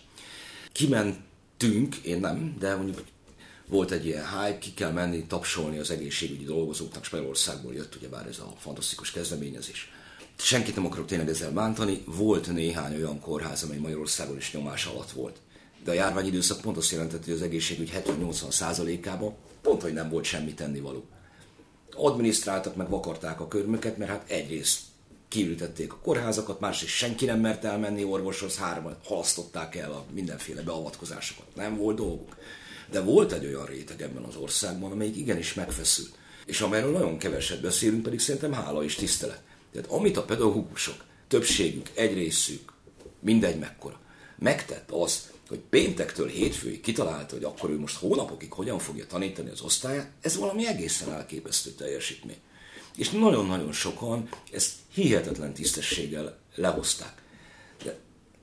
Kimentünk, 0.73 1.97
én 1.97 2.21
nem, 2.21 2.57
de 2.59 2.77
mondjuk 2.77 3.03
volt 3.67 3.91
egy 3.91 4.07
ilyen 4.07 4.29
hype, 4.29 4.59
ki 4.59 4.75
kell 4.75 4.91
menni 4.91 5.25
tapsolni 5.27 5.79
az 5.79 5.91
egészségügyi 5.91 6.45
dolgozóknak, 6.45 7.05
Spanyolországból 7.05 7.75
jött 7.75 7.95
ugyebár 7.95 8.27
ez 8.27 8.39
a 8.39 8.55
fantasztikus 8.59 9.11
kezdeményezés 9.11 9.91
senkit 10.43 10.75
nem 10.75 10.87
akarok 10.87 11.07
tényleg 11.07 11.29
ezzel 11.29 11.51
bántani, 11.51 12.03
volt 12.07 12.53
néhány 12.53 12.95
olyan 12.95 13.21
kórház, 13.21 13.63
amely 13.63 13.79
Magyarországon 13.79 14.37
is 14.37 14.53
nyomás 14.53 14.87
alatt 14.87 15.11
volt. 15.11 15.37
De 15.85 15.91
a 15.91 15.95
járványidőszak 15.95 16.61
pont 16.61 16.77
azt 16.77 16.91
jelentette, 16.91 17.25
hogy 17.25 17.35
az 17.35 17.43
egészségügy 17.43 17.93
70-80 18.07 18.51
százalékában 18.51 19.35
pont, 19.63 19.83
hogy 19.83 19.93
nem 19.93 20.09
volt 20.09 20.25
semmi 20.25 20.55
tennivaló. 20.55 21.05
Adminisztráltak, 21.95 22.77
meg 22.77 22.89
vakarták 22.89 23.41
a 23.41 23.49
körmöket, 23.49 23.97
mert 23.97 24.11
hát 24.11 24.31
egyrészt 24.31 24.81
kiültették 25.29 25.93
a 25.93 25.99
kórházakat, 26.03 26.61
másrészt 26.61 26.93
senki 26.93 27.25
nem 27.25 27.41
mert 27.41 27.65
elmenni 27.65 28.05
orvoshoz, 28.05 28.57
hárman 28.57 28.97
halasztották 29.05 29.77
el 29.77 29.93
a 29.93 30.05
mindenféle 30.11 30.63
beavatkozásokat. 30.63 31.47
Nem 31.55 31.77
volt 31.77 31.97
dolguk. 31.97 32.37
De 32.91 33.01
volt 33.01 33.33
egy 33.33 33.47
olyan 33.47 33.67
réteg 33.67 34.03
ebben 34.03 34.23
az 34.23 34.37
országban, 34.37 34.93
amelyik 34.93 35.17
igenis 35.17 35.55
megfeszült. 35.55 36.19
És 36.47 36.61
amelyről 36.61 36.93
nagyon 36.93 37.19
keveset 37.19 37.61
beszélünk, 37.61 38.03
pedig 38.03 38.21
szerintem 38.21 38.53
hála 38.53 38.85
és 38.85 38.95
tisztelet. 38.95 39.43
Tehát 39.73 39.91
amit 39.91 40.17
a 40.17 40.23
pedagógusok, 40.23 41.05
többségük, 41.29 41.91
egy 41.95 42.15
részük, 42.15 42.73
mindegy 43.21 43.59
mekkora, 43.59 44.01
megtett 44.39 44.91
az, 44.91 45.31
hogy 45.49 45.59
péntektől 45.59 46.29
hétfőig 46.29 46.81
kitalálta, 46.81 47.35
hogy 47.35 47.45
akkor 47.45 47.71
ő 47.71 47.79
most 47.79 47.97
hónapokig 47.97 48.53
hogyan 48.53 48.79
fogja 48.79 49.07
tanítani 49.07 49.51
az 49.51 49.61
osztályát, 49.61 50.11
ez 50.21 50.37
valami 50.37 50.67
egészen 50.67 51.13
elképesztő 51.13 51.71
teljesítmény. 51.71 52.41
És 52.97 53.11
nagyon-nagyon 53.11 53.73
sokan 53.73 54.29
ezt 54.53 54.73
hihetetlen 54.93 55.53
tisztességgel 55.53 56.39
lehozták. 56.55 57.23
De 57.85 57.99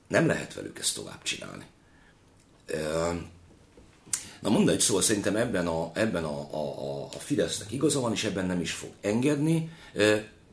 nem 0.08 0.26
lehet 0.26 0.54
velük 0.54 0.78
ezt 0.78 0.94
tovább 0.94 1.22
csinálni. 1.22 1.64
Na 4.40 4.50
mindegy, 4.50 4.80
szóval 4.80 5.02
szerintem 5.02 5.36
ebben 5.36 5.66
a, 5.66 5.90
ebben 5.94 6.24
a, 6.24 6.54
a, 6.54 7.04
a 7.04 7.18
Fidesznek 7.18 7.72
igaza 7.72 8.00
van, 8.00 8.12
és 8.12 8.24
ebben 8.24 8.46
nem 8.46 8.60
is 8.60 8.72
fog 8.72 8.90
engedni 9.00 9.70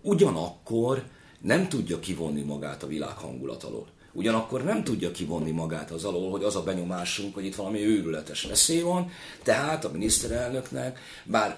ugyanakkor 0.02 1.04
nem 1.42 1.70
tudja 1.70 2.00
kivonni 2.00 2.42
magát 2.42 2.84
a 2.84 2.88
világ 2.88 3.18
hangulat 3.18 3.64
alól. 3.64 3.88
Ugyanakkor 4.18 4.64
nem 4.64 4.84
tudja 4.84 5.12
kivonni 5.12 5.52
magát 5.52 5.92
az 5.92 6.04
alól, 6.04 6.32
hogy 6.32 6.44
az 6.44 6.56
a 6.56 6.64
benyomásunk, 6.64 7.34
hogy 7.34 7.46
itt 7.46 7.56
valami 7.56 7.80
őrületes 7.80 8.44
veszély 8.44 8.82
van, 8.82 9.12
tehát 9.44 9.86
a 9.86 9.92
miniszterelnöknek, 9.92 11.00
bár 11.24 11.58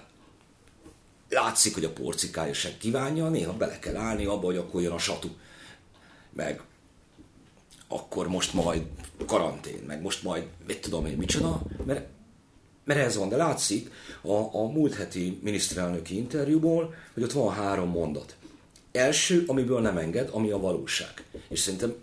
látszik, 1.30 1.74
hogy 1.74 1.84
a 1.84 1.94
porcikája 1.94 2.54
se 2.54 2.78
kívánja, 2.78 3.30
néha 3.30 3.54
bele 3.54 3.80
kell 3.80 3.96
állni 3.96 4.26
abba, 4.26 4.46
hogy 4.46 4.58
akkor 4.58 4.82
jön 4.82 4.92
a 4.92 4.98
satu. 4.98 5.28
Meg 6.34 6.62
akkor 7.88 8.28
most 8.28 8.54
majd 8.54 8.84
karantén, 9.26 9.84
meg 9.88 10.02
most 10.02 10.24
majd 10.24 10.44
mit 10.68 10.82
tudom 10.82 11.06
én 11.06 11.18
micsoda, 11.18 11.62
mert, 11.86 12.08
mert 12.84 13.00
ez 13.00 13.18
van, 13.18 13.30
de 13.30 13.38
látszik 13.38 13.92
a, 14.22 14.56
a 14.56 14.72
múlt 14.72 14.96
heti 14.96 15.40
miniszterelnöki 15.44 16.18
interjúból, 16.18 16.94
hogy 17.14 17.24
ott 17.24 17.32
van 17.32 17.54
három 17.54 17.90
mondat. 17.90 18.36
Első, 18.92 19.44
amiből 19.48 19.82
nem 19.82 19.98
enged, 19.98 20.30
ami 20.32 20.50
a 20.50 20.60
valóság. 20.60 21.24
És 21.50 21.60
szerintem 21.60 21.96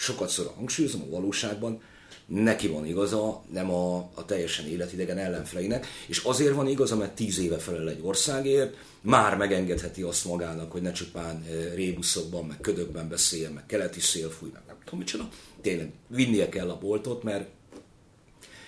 sokat 0.00 0.28
szor 0.28 0.52
hangsúlyozom, 0.56 1.02
a 1.02 1.10
valóságban 1.10 1.82
neki 2.26 2.66
van 2.66 2.86
igaza, 2.86 3.42
nem 3.52 3.70
a, 3.70 3.96
a 4.14 4.24
teljesen 4.26 4.66
életidegen 4.66 5.18
ellenfeleinek, 5.18 5.86
és 6.06 6.18
azért 6.18 6.54
van 6.54 6.66
igaza, 6.66 6.96
mert 6.96 7.14
tíz 7.14 7.38
éve 7.38 7.58
felel 7.58 7.88
egy 7.88 8.00
országért, 8.02 8.76
már 9.00 9.36
megengedheti 9.36 10.02
azt 10.02 10.24
magának, 10.24 10.72
hogy 10.72 10.82
ne 10.82 10.92
csupán 10.92 11.44
eh, 11.44 11.74
rébuszokban, 11.74 12.44
meg 12.44 12.60
ködökben 12.60 13.08
beszéljen, 13.08 13.52
meg 13.52 13.66
keleti 13.66 14.00
szél 14.00 14.30
fúj, 14.30 14.50
meg 14.52 14.62
nem 14.66 14.76
tudom 14.84 14.98
micsoda. 14.98 15.28
Tényleg 15.60 15.92
vinnie 16.06 16.48
kell 16.48 16.70
a 16.70 16.78
boltot, 16.78 17.22
mert, 17.22 17.48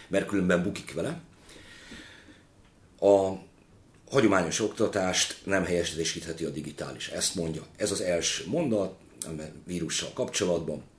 mert 0.09 0.27
különben 0.27 0.63
bukik 0.63 0.95
vele. 0.95 1.21
A 3.01 3.33
hagyományos 4.11 4.61
oktatást 4.61 5.41
nem 5.45 5.65
helyesedésítheti 5.65 6.45
a 6.45 6.51
digitális. 6.51 7.09
Ezt 7.09 7.35
mondja. 7.35 7.67
Ez 7.77 7.91
az 7.91 8.01
első 8.01 8.45
mondat, 8.47 8.95
a 9.21 9.29
vírussal 9.67 10.11
kapcsolatban. 10.15 10.91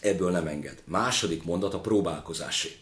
Ebből 0.00 0.30
nem 0.30 0.46
enged. 0.46 0.82
Második 0.84 1.44
mondat 1.44 1.74
a 1.74 1.80
próbálkozásé. 1.80 2.76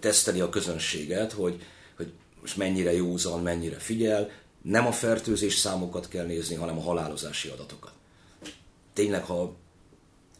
Teszteli 0.00 0.40
a 0.40 0.48
közönséget, 0.48 1.32
hogy, 1.32 1.62
hogy 1.96 2.12
most 2.40 2.56
mennyire 2.56 2.92
józan, 2.92 3.42
mennyire 3.42 3.76
figyel, 3.76 4.30
nem 4.62 4.86
a 4.86 4.92
fertőzés 4.92 5.54
számokat 5.54 6.08
kell 6.08 6.26
nézni, 6.26 6.54
hanem 6.54 6.78
a 6.78 6.82
halálozási 6.82 7.48
adatokat. 7.48 7.92
Tényleg, 8.92 9.24
ha 9.24 9.56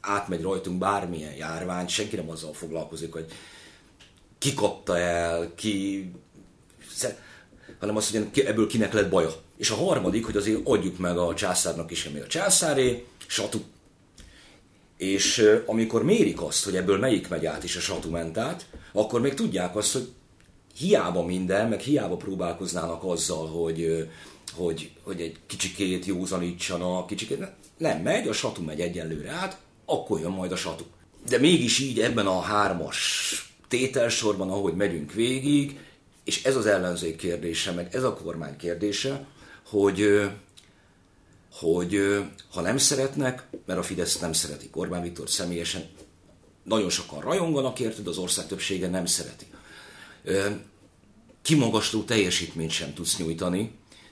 átmegy 0.00 0.42
rajtunk 0.42 0.78
bármilyen 0.78 1.34
járvány, 1.34 1.88
senki 1.88 2.16
nem 2.16 2.30
azzal 2.30 2.52
foglalkozik, 2.52 3.12
hogy 3.12 3.26
ki 4.38 4.54
kapta 4.54 4.98
el, 4.98 5.54
ki... 5.54 6.10
hanem 7.78 7.96
azt, 7.96 8.10
hogy 8.10 8.44
ebből 8.46 8.66
kinek 8.66 8.92
lett 8.92 9.10
baja. 9.10 9.30
És 9.56 9.70
a 9.70 9.74
harmadik, 9.74 10.24
hogy 10.24 10.36
azért 10.36 10.60
adjuk 10.64 10.98
meg 10.98 11.18
a 11.18 11.34
császárnak 11.34 11.90
is, 11.90 12.06
ami 12.06 12.20
a 12.20 12.26
császáré, 12.26 13.06
satu. 13.26 13.58
És 15.02 15.44
amikor 15.66 16.04
mérik 16.04 16.42
azt, 16.42 16.64
hogy 16.64 16.76
ebből 16.76 16.98
melyik 16.98 17.28
megy 17.28 17.46
át 17.46 17.64
is 17.64 17.76
a 17.76 17.80
satu 17.80 18.10
ment 18.10 18.38
át, 18.38 18.66
akkor 18.92 19.20
még 19.20 19.34
tudják 19.34 19.76
azt, 19.76 19.92
hogy 19.92 20.08
hiába 20.76 21.24
minden, 21.24 21.68
meg 21.68 21.80
hiába 21.80 22.16
próbálkoznának 22.16 23.04
azzal, 23.04 23.46
hogy, 23.46 24.08
hogy, 24.54 24.90
hogy 25.02 25.20
egy 25.20 25.36
kicsikét 25.46 26.04
józanítsanak, 26.04 27.06
kicsikét, 27.06 27.46
nem 27.76 28.00
megy, 28.02 28.28
a 28.28 28.32
satu 28.32 28.62
megy 28.62 28.80
egyenlőre 28.80 29.30
át, 29.30 29.58
akkor 29.84 30.20
jön 30.20 30.30
majd 30.30 30.52
a 30.52 30.56
satu. 30.56 30.84
De 31.28 31.38
mégis 31.38 31.78
így 31.78 32.00
ebben 32.00 32.26
a 32.26 32.40
hármas 32.40 33.32
tételsorban, 33.68 34.50
ahogy 34.50 34.74
megyünk 34.74 35.12
végig, 35.12 35.78
és 36.24 36.44
ez 36.44 36.56
az 36.56 36.66
ellenzék 36.66 37.16
kérdése, 37.16 37.72
meg 37.72 37.94
ez 37.94 38.02
a 38.02 38.14
kormány 38.14 38.56
kérdése, 38.56 39.26
hogy, 39.68 40.30
hogy 41.52 41.98
ha 42.50 42.60
nem 42.60 42.76
szeretnek, 42.76 43.46
mert 43.66 43.78
a 43.78 43.82
Fidesz 43.82 44.18
nem 44.18 44.32
szereti 44.32 44.68
Orbán 44.72 45.02
Viktor 45.02 45.30
személyesen, 45.30 45.88
nagyon 46.64 46.90
sokan 46.90 47.20
rajonganak 47.20 47.80
érted, 47.80 48.06
az 48.06 48.18
ország 48.18 48.46
többsége 48.46 48.88
nem 48.88 49.06
szereti 49.06 49.46
kimagasló 51.42 52.02
teljesítményt 52.02 52.70
sem 52.70 52.94
tudsz 52.94 53.18
nyújtani. 53.18 53.70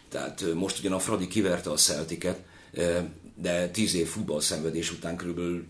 Tehát 0.08 0.44
most 0.54 0.78
ugyan 0.78 0.92
a 0.92 0.98
Fradi 0.98 1.28
kiverte 1.28 1.70
a 1.70 1.76
Celticet, 1.76 2.38
de 3.34 3.68
tíz 3.68 3.94
év 3.94 4.06
futballszenvedés 4.06 4.92
után 4.92 5.16
körülbelül 5.16 5.66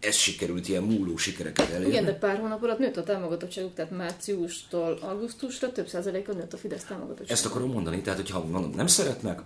ez 0.00 0.14
sikerült 0.14 0.68
ilyen 0.68 0.82
múló 0.82 1.16
sikereket 1.16 1.70
elérni. 1.70 1.88
Igen, 1.88 2.04
de 2.04 2.14
pár 2.14 2.38
hónap 2.38 2.62
alatt 2.62 2.78
nőtt 2.78 2.96
a 2.96 3.02
támogatottságuk, 3.02 3.74
tehát 3.74 3.90
márciustól 3.90 4.98
augusztusra 5.02 5.72
több 5.72 5.88
százaléka 5.88 6.32
nőtt 6.32 6.52
a 6.52 6.56
Fidesz 6.56 6.84
támogatottság. 6.84 7.30
Ezt 7.30 7.46
akarom 7.46 7.70
mondani, 7.70 8.00
tehát 8.00 8.18
hogyha 8.18 8.44
mondom, 8.44 8.70
nem 8.76 8.86
szeretnek, 8.86 9.40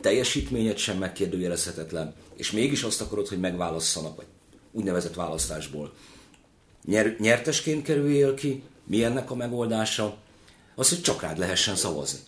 teljesítményet 0.00 0.76
sem 0.76 0.98
megkérdőjelezhetetlen, 0.98 2.14
és 2.36 2.50
mégis 2.50 2.82
azt 2.82 3.00
akarod, 3.00 3.28
hogy 3.28 3.40
megválasszanak, 3.40 4.16
vagy 4.16 4.26
úgynevezett 4.72 5.14
választásból. 5.14 5.92
Nyer, 6.84 7.16
nyertesként 7.18 7.84
kerüljél 7.84 8.34
ki, 8.34 8.62
mi 8.84 9.04
ennek 9.04 9.30
a 9.30 9.34
megoldása? 9.34 10.16
Az, 10.74 10.88
hogy 10.88 11.00
csak 11.00 11.22
rád 11.22 11.38
lehessen 11.38 11.76
szavazni. 11.76 12.18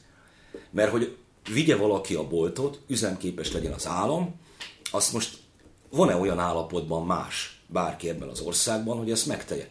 Mert 0.71 0.91
hogy 0.91 1.17
vigye 1.53 1.77
valaki 1.77 2.15
a 2.15 2.29
boltot, 2.29 2.81
üzemképes 2.87 3.53
legyen 3.53 3.73
az 3.73 3.87
állam, 3.87 4.35
azt 4.91 5.13
most 5.13 5.39
van-e 5.91 6.17
olyan 6.17 6.39
állapotban 6.39 7.07
más 7.07 7.58
bárki 7.69 8.09
ebben 8.09 8.29
az 8.29 8.41
országban, 8.41 8.99
hogy 8.99 9.11
ezt 9.11 9.27
megtegye? 9.27 9.69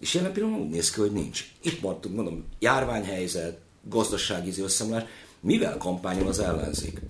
És 0.00 0.14
jelen 0.14 0.32
pillanatban 0.32 0.66
úgy 0.66 0.72
néz 0.72 0.90
ki, 0.90 1.00
hogy 1.00 1.12
nincs. 1.12 1.52
Itt 1.62 1.80
maradtunk, 1.80 2.14
mondom, 2.14 2.44
járványhelyzet, 2.58 3.58
gazdasági 3.82 4.60
összeomlás. 4.60 5.04
Mivel 5.40 5.76
kampányol 5.76 6.28
az 6.28 6.38
ellenzék? 6.38 7.00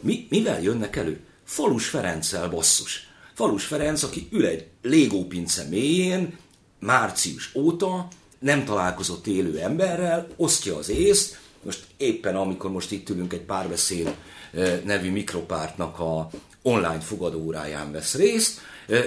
Mi, 0.00 0.26
mivel 0.30 0.62
jönnek 0.62 0.96
elő? 0.96 1.20
Falus 1.44 1.88
Ferenccel 1.88 2.48
basszus. 2.48 3.08
Falus 3.34 3.64
Ferenc, 3.64 4.02
aki 4.02 4.28
ül 4.30 4.46
egy 4.46 4.66
légópince 4.82 5.64
mélyén, 5.68 6.38
március 6.78 7.54
óta, 7.54 8.08
nem 8.38 8.64
találkozott 8.64 9.26
élő 9.26 9.58
emberrel, 9.58 10.28
osztja 10.36 10.76
az 10.76 10.88
észt, 10.88 11.40
most 11.62 11.84
éppen 11.96 12.36
amikor 12.36 12.70
most 12.70 12.90
itt 12.90 13.08
ülünk 13.08 13.32
egy 13.32 13.40
párbeszéd 13.40 14.14
nevű 14.84 15.10
mikropártnak 15.10 15.98
a 15.98 16.30
online 16.62 17.00
fogadóráján 17.00 17.92
vesz 17.92 18.14
részt, 18.14 18.60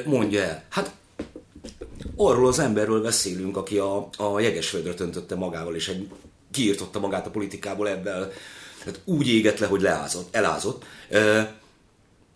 mondja 0.05 0.41
el, 0.41 0.63
hát 0.69 0.93
arról 2.15 2.47
az 2.47 2.59
emberről 2.59 3.01
beszélünk, 3.01 3.57
aki 3.57 3.77
a, 3.77 4.09
a 4.17 4.39
jegesföldre 4.39 4.93
töntötte 4.93 5.35
magával, 5.35 5.75
és 5.75 5.87
egy, 5.87 6.09
kiirtotta 6.51 6.99
magát 6.99 7.25
a 7.25 7.29
politikából 7.29 7.89
ebben, 7.89 8.31
hát 8.85 8.99
úgy 9.05 9.27
égett 9.27 9.59
le, 9.59 9.67
hogy 9.67 9.81
leázott, 9.81 10.35
elázott, 10.35 10.83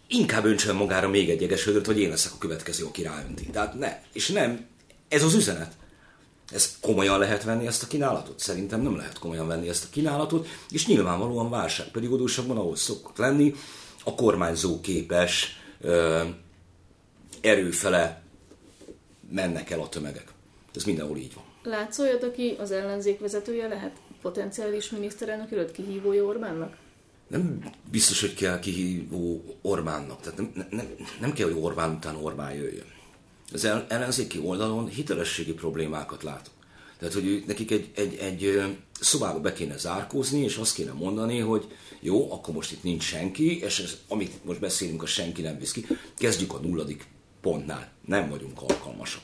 inkább 0.07 0.45
öntsön 0.45 0.75
magára 0.75 1.09
még 1.09 1.29
egy 1.29 1.41
jegesföldöt, 1.41 1.85
hogy 1.85 1.99
én 1.99 2.09
leszek 2.09 2.31
a 2.33 2.37
következő, 2.37 2.85
aki 2.85 3.01
ráönti. 3.01 3.45
Tehát 3.45 3.73
ne, 3.73 4.01
és 4.13 4.27
nem, 4.27 4.65
ez 5.07 5.23
az 5.23 5.33
üzenet. 5.33 5.71
Ez 6.51 6.77
komolyan 6.81 7.19
lehet 7.19 7.43
venni 7.43 7.67
ezt 7.67 7.83
a 7.83 7.87
kínálatot? 7.87 8.39
Szerintem 8.39 8.81
nem 8.81 8.95
lehet 8.95 9.19
komolyan 9.19 9.47
venni 9.47 9.69
ezt 9.69 9.83
a 9.83 9.87
kínálatot, 9.91 10.47
és 10.69 10.87
nyilvánvalóan 10.87 11.49
válságperiódusokban, 11.49 12.57
ahol 12.57 12.75
szokott 12.75 13.17
lenni, 13.17 13.53
a 14.03 14.15
kormányzó 14.15 14.81
képes 14.81 15.59
ö, 15.81 16.23
erőfele 17.41 18.21
mennek 19.29 19.69
el 19.69 19.79
a 19.79 19.89
tömegek. 19.89 20.27
Ez 20.75 20.83
mindenhol 20.83 21.17
így 21.17 21.33
van. 21.33 21.43
Látsz 21.63 21.99
olyat, 21.99 22.23
aki 22.23 22.55
az 22.59 22.71
ellenzék 22.71 23.19
vezetője 23.19 23.67
lehet? 23.67 23.95
Potenciális 24.21 24.89
miniszterelnök 24.89 25.51
előtt 25.51 25.71
kihívója 25.71 26.23
Orbánnak? 26.23 26.77
Nem 27.27 27.71
biztos, 27.91 28.21
hogy 28.21 28.33
kell 28.33 28.59
kihívó 28.59 29.43
Orbánnak. 29.61 30.21
Tehát 30.21 30.37
nem, 30.37 30.67
nem, 30.69 30.87
nem 31.19 31.33
kell, 31.33 31.47
hogy 31.51 31.61
Orbán 31.61 31.95
után 31.95 32.15
Orbán 32.15 32.53
jöjjön 32.53 32.95
az 33.53 33.67
ellenzéki 33.87 34.39
oldalon 34.39 34.87
hitelességi 34.87 35.53
problémákat 35.53 36.23
látok. 36.23 36.53
Tehát, 36.99 37.13
hogy 37.13 37.43
nekik 37.47 37.71
egy, 37.71 37.89
egy, 37.95 38.15
egy 38.15 38.61
szobába 38.99 39.39
be 39.39 39.53
kéne 39.53 39.77
zárkózni, 39.77 40.39
és 40.39 40.55
azt 40.55 40.75
kéne 40.75 40.91
mondani, 40.91 41.39
hogy 41.39 41.67
jó, 41.99 42.31
akkor 42.31 42.53
most 42.53 42.71
itt 42.71 42.83
nincs 42.83 43.03
senki, 43.03 43.59
és 43.59 43.79
ez, 43.79 43.97
amit 44.07 44.45
most 44.45 44.59
beszélünk, 44.59 45.03
a 45.03 45.05
senki 45.05 45.41
nem 45.41 45.59
visz 45.59 45.71
ki. 45.71 45.85
Kezdjük 46.17 46.53
a 46.53 46.59
nulladik 46.59 47.05
pontnál. 47.41 47.91
Nem 48.05 48.29
vagyunk 48.29 48.61
alkalmasak. 48.61 49.21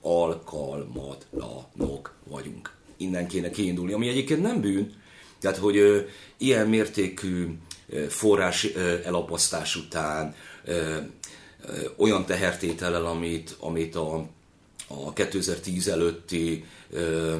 Alkalmatlanok 0.00 2.14
vagyunk. 2.24 2.76
Innen 2.96 3.28
kéne 3.28 3.50
kiindulni, 3.50 3.92
ami 3.92 4.08
egyébként 4.08 4.42
nem 4.42 4.60
bűn. 4.60 4.92
Tehát, 5.40 5.56
hogy 5.56 5.76
ö, 5.76 6.00
ilyen 6.36 6.68
mértékű 6.68 7.46
ö, 7.88 8.08
forrás 8.08 8.74
ö, 8.74 8.94
elapasztás 9.04 9.76
után, 9.76 10.34
ö, 10.64 10.96
olyan 11.96 12.24
tehertétellel, 12.26 13.06
amit, 13.06 13.56
amit 13.58 13.94
a, 13.94 14.26
a 14.86 15.12
2010 15.12 15.88
előtti 15.88 16.64
ö, 16.90 17.36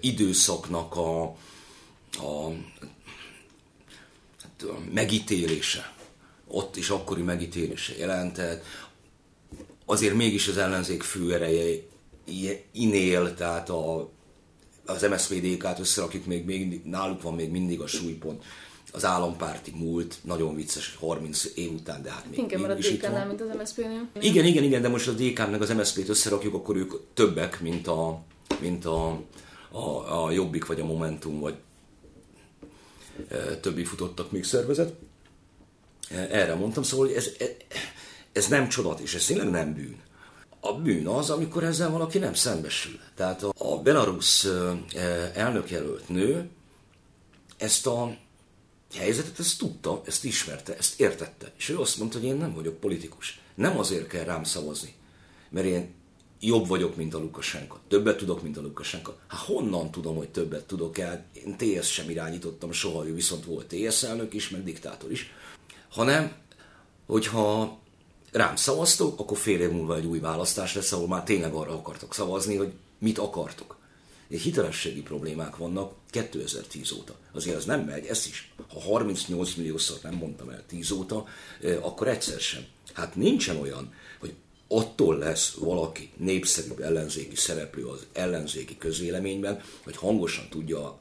időszaknak 0.00 0.96
a, 0.96 1.22
a, 2.12 2.50
hát 4.42 4.62
a 4.62 4.78
megítélése, 4.92 5.94
ott 6.46 6.76
is 6.76 6.90
akkori 6.90 7.22
megítélése 7.22 7.96
jelentett, 7.96 8.64
azért 9.84 10.14
mégis 10.14 10.48
az 10.48 10.56
ellenzék 10.56 11.02
főereje 11.02 11.80
inél, 12.72 13.34
tehát 13.34 13.70
a, 13.70 14.10
az 14.86 15.02
MSZPDK-t 15.02 15.78
összerakjuk, 15.78 16.26
még, 16.26 16.44
még 16.44 16.84
náluk 16.84 17.22
van 17.22 17.34
még 17.34 17.50
mindig 17.50 17.80
a 17.80 17.86
súlypont 17.86 18.44
az 18.92 19.04
állampárti 19.04 19.72
múlt, 19.74 20.18
nagyon 20.22 20.54
vicces, 20.54 20.96
30 21.00 21.44
év 21.54 21.72
után, 21.72 22.02
de 22.02 22.10
hát 22.10 22.30
még 22.30 22.38
Inkább 22.38 22.70
a 22.70 22.74
DK-nál, 22.74 23.26
mint 23.26 23.40
az 23.40 23.48
MSZP-nél. 23.58 24.08
Igen, 24.20 24.44
igen, 24.44 24.62
igen, 24.62 24.82
de 24.82 24.88
most 24.88 25.08
a 25.08 25.12
DK 25.12 25.50
meg 25.50 25.62
az 25.62 25.70
MSZP-t 25.70 26.08
összerakjuk, 26.08 26.54
akkor 26.54 26.76
ők 26.76 26.92
többek, 27.14 27.60
mint 27.60 27.86
a, 27.86 28.22
mint 28.60 28.84
a, 28.84 29.20
a, 29.70 30.24
a 30.24 30.30
Jobbik, 30.30 30.66
vagy 30.66 30.80
a 30.80 30.84
Momentum, 30.84 31.40
vagy 31.40 31.54
e, 33.28 33.56
többi 33.56 33.84
futottak 33.84 34.30
még 34.30 34.44
szervezet. 34.44 34.94
E, 36.10 36.28
erre 36.30 36.54
mondtam, 36.54 36.82
szóval 36.82 37.06
hogy 37.06 37.16
ez, 37.16 37.30
ez, 37.38 37.48
ez 38.32 38.46
nem 38.46 38.68
csodat, 38.68 39.00
és 39.00 39.14
ez 39.14 39.24
tényleg 39.24 39.50
nem 39.50 39.74
bűn. 39.74 40.00
A 40.60 40.72
bűn 40.72 41.06
az, 41.06 41.30
amikor 41.30 41.64
ezzel 41.64 41.90
valaki 41.90 42.18
nem 42.18 42.34
szembesül. 42.34 42.98
Tehát 43.14 43.42
a, 43.42 43.52
a 43.56 43.82
Belarus 43.82 44.44
e, 44.44 45.30
elnökjelölt 45.34 46.08
nő 46.08 46.48
ezt 47.56 47.86
a 47.86 48.16
helyzetet, 48.94 49.38
ezt 49.38 49.58
tudta, 49.58 50.02
ezt 50.04 50.24
ismerte, 50.24 50.76
ezt 50.76 51.00
értette. 51.00 51.52
És 51.56 51.68
ő 51.68 51.78
azt 51.78 51.98
mondta, 51.98 52.18
hogy 52.18 52.28
én 52.28 52.36
nem 52.36 52.54
vagyok 52.54 52.80
politikus. 52.80 53.40
Nem 53.54 53.78
azért 53.78 54.06
kell 54.06 54.24
rám 54.24 54.44
szavazni, 54.44 54.94
mert 55.50 55.66
én 55.66 55.94
jobb 56.40 56.66
vagyok, 56.66 56.96
mint 56.96 57.14
a 57.14 57.18
Lukasenka. 57.18 57.80
Többet 57.88 58.16
tudok, 58.16 58.42
mint 58.42 58.56
a 58.56 58.60
Lukasenka. 58.60 59.18
Hát 59.26 59.40
honnan 59.40 59.90
tudom, 59.90 60.16
hogy 60.16 60.28
többet 60.28 60.64
tudok 60.64 60.98
el? 60.98 61.24
Én 61.32 61.56
TS 61.56 61.92
sem 61.92 62.10
irányítottam 62.10 62.72
soha, 62.72 63.06
ő 63.06 63.14
viszont 63.14 63.44
volt 63.44 63.66
TS 63.66 64.02
elnök 64.02 64.34
is, 64.34 64.48
meg 64.48 64.64
diktátor 64.64 65.10
is. 65.10 65.32
Hanem, 65.90 66.32
hogyha 67.06 67.78
rám 68.32 68.56
szavaztok, 68.56 69.20
akkor 69.20 69.36
fél 69.36 69.60
év 69.60 69.70
múlva 69.70 69.96
egy 69.96 70.06
új 70.06 70.18
választás 70.18 70.74
lesz, 70.74 70.92
ahol 70.92 71.08
már 71.08 71.24
tényleg 71.24 71.52
arra 71.52 71.72
akartok 71.72 72.14
szavazni, 72.14 72.56
hogy 72.56 72.72
mit 72.98 73.18
akartok. 73.18 73.76
Egy 74.28 74.40
hitelességi 74.40 75.02
problémák 75.02 75.56
vannak 75.56 75.92
2010 76.12 76.92
óta. 76.92 77.16
Azért 77.32 77.56
az 77.56 77.64
nem 77.64 77.80
megy, 77.80 78.06
ez 78.06 78.26
is. 78.26 78.52
Ha 78.68 78.80
38 78.80 79.54
milliószor 79.54 79.98
nem 80.02 80.14
mondtam 80.14 80.48
el 80.48 80.62
10 80.66 80.90
óta, 80.90 81.24
akkor 81.80 82.08
egyszer 82.08 82.40
sem. 82.40 82.64
Hát 82.92 83.16
nincsen 83.16 83.56
olyan, 83.56 83.92
hogy 84.20 84.34
attól 84.68 85.18
lesz 85.18 85.50
valaki 85.50 86.10
népszerűbb 86.16 86.80
ellenzéki 86.80 87.36
szereplő 87.36 87.86
az 87.86 88.06
ellenzéki 88.12 88.78
közvéleményben, 88.78 89.60
hogy 89.84 89.96
hangosan 89.96 90.48
tudja 90.48 90.98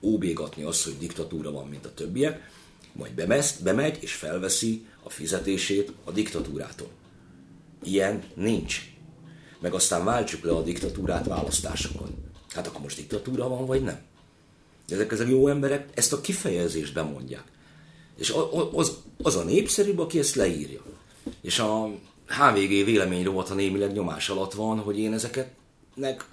óbégatni 0.00 0.62
azt, 0.62 0.84
hogy 0.84 0.98
diktatúra 0.98 1.50
van, 1.50 1.68
mint 1.68 1.86
a 1.86 1.94
többiek, 1.94 2.50
majd 2.92 3.12
bemeszt, 3.12 3.62
bemegy 3.62 3.98
és 4.00 4.12
felveszi 4.12 4.86
a 5.02 5.10
fizetését 5.10 5.92
a 6.04 6.10
diktatúrától. 6.10 6.88
Ilyen 7.82 8.24
nincs. 8.34 8.92
Meg 9.60 9.74
aztán 9.74 10.04
váltsuk 10.04 10.44
le 10.44 10.52
a 10.52 10.62
diktatúrát 10.62 11.26
választásokon. 11.26 12.28
Hát 12.48 12.66
akkor 12.66 12.80
most 12.80 12.96
diktatúra 12.96 13.48
van, 13.48 13.66
vagy 13.66 13.82
nem? 13.82 14.08
De 14.90 14.96
ezek, 14.96 15.12
ezek 15.12 15.28
jó 15.28 15.48
emberek 15.48 15.88
ezt 15.94 16.12
a 16.12 16.20
kifejezést 16.20 16.94
bemondják. 16.94 17.44
És 18.16 18.34
az, 18.72 18.96
az 19.22 19.36
a 19.36 19.44
népszerűbb, 19.44 19.98
aki 19.98 20.18
ezt 20.18 20.34
leírja. 20.34 20.80
És 21.40 21.58
a 21.58 21.88
HVG 22.26 22.84
vélemény 22.84 23.26
a 23.26 23.54
némileg 23.54 23.92
nyomás 23.92 24.28
alatt 24.28 24.52
van, 24.52 24.78
hogy 24.78 24.98
én 24.98 25.12
ezeket 25.12 25.50
nek 25.94 26.24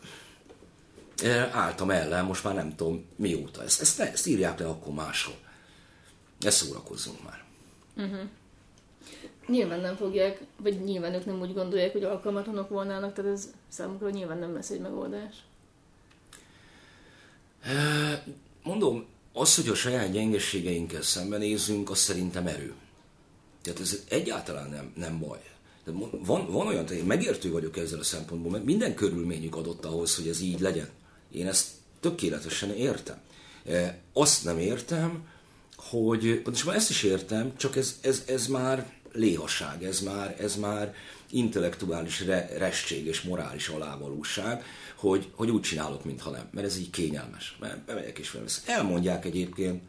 álltam 1.52 1.92
ellen, 1.92 2.26
most 2.26 2.44
már 2.44 2.54
nem 2.54 2.76
tudom 2.76 3.06
mióta. 3.16 3.64
Ezt, 3.64 3.82
ezt, 3.82 4.00
ezt 4.00 4.28
írják 4.28 4.60
le 4.60 4.68
akkor 4.68 4.94
máshol. 4.94 5.36
Ezt 6.40 6.58
szórakozzunk 6.58 7.24
már. 7.24 7.44
Uh-huh. 7.98 8.30
Nyilván 9.48 9.80
nem 9.80 9.96
fogják, 9.96 10.42
vagy 10.58 10.84
nyilván 10.84 11.14
ők 11.14 11.26
nem 11.26 11.42
úgy 11.42 11.54
gondolják, 11.54 11.92
hogy 11.92 12.04
alkalmatlanok 12.04 12.70
volnának, 12.70 13.14
tehát 13.14 13.32
ez 13.32 13.50
számukra 13.68 14.10
nyilván 14.10 14.38
nem 14.38 14.54
lesz 14.54 14.70
egy 14.70 14.80
megoldás. 14.80 15.36
Mondom, 18.68 19.06
az, 19.34 19.56
hogy 19.56 19.68
a 19.68 19.76
saját 19.76 20.12
gyengeségeinkkel 20.12 21.02
szembenézünk, 21.02 21.90
az 21.90 21.98
szerintem 21.98 22.48
erő. 22.48 22.74
Tehát 23.62 23.80
ez 23.80 24.04
egyáltalán 24.10 24.70
nem, 24.70 24.92
nem 24.96 25.20
baj. 25.20 25.40
De 25.86 25.92
van, 26.26 26.52
van 26.52 26.68
olyan, 26.68 26.88
én 26.88 27.04
megértő 27.04 27.52
vagyok 27.52 27.78
ezzel 27.78 28.00
a 28.00 28.04
szempontból, 28.04 28.52
mert 28.52 28.64
minden 28.64 28.96
körülményük 28.96 29.56
adott 29.56 29.86
ahhoz, 29.86 30.16
hogy 30.16 30.28
ez 30.28 30.42
így 30.42 30.60
legyen. 30.60 30.90
Én 31.32 31.48
ezt 31.48 31.68
tökéletesen 32.00 32.76
értem. 32.76 33.18
Azt 34.14 34.44
nem 34.44 34.60
értem, 34.60 35.28
hogy, 35.76 36.42
már 36.66 36.76
ezt 36.76 36.90
is 36.90 37.04
értem, 37.04 37.58
csak 37.58 37.76
ez, 37.76 37.98
ez, 38.02 38.24
ez 38.26 38.48
már 38.48 38.94
léhasság, 39.12 39.84
ez 39.84 40.00
már, 40.00 40.36
ez 40.40 40.56
már 40.56 40.96
intellektuális 41.30 42.26
re, 42.26 42.50
restség 42.58 43.06
és 43.06 43.22
morális 43.22 43.68
alávalóság, 43.68 44.64
hogy, 44.96 45.32
hogy 45.36 45.50
úgy 45.50 45.62
csinálok, 45.62 46.06
mintha 46.06 46.30
nem, 46.30 46.50
mert 46.52 46.68
ez 46.68 46.78
így 46.78 46.90
kényelmes. 46.90 47.58
Mert 47.60 47.86
bemegyek 47.86 48.18
és 48.18 48.30
felveszem. 48.30 48.76
Elmondják 48.76 49.26
egyébként, 49.26 49.82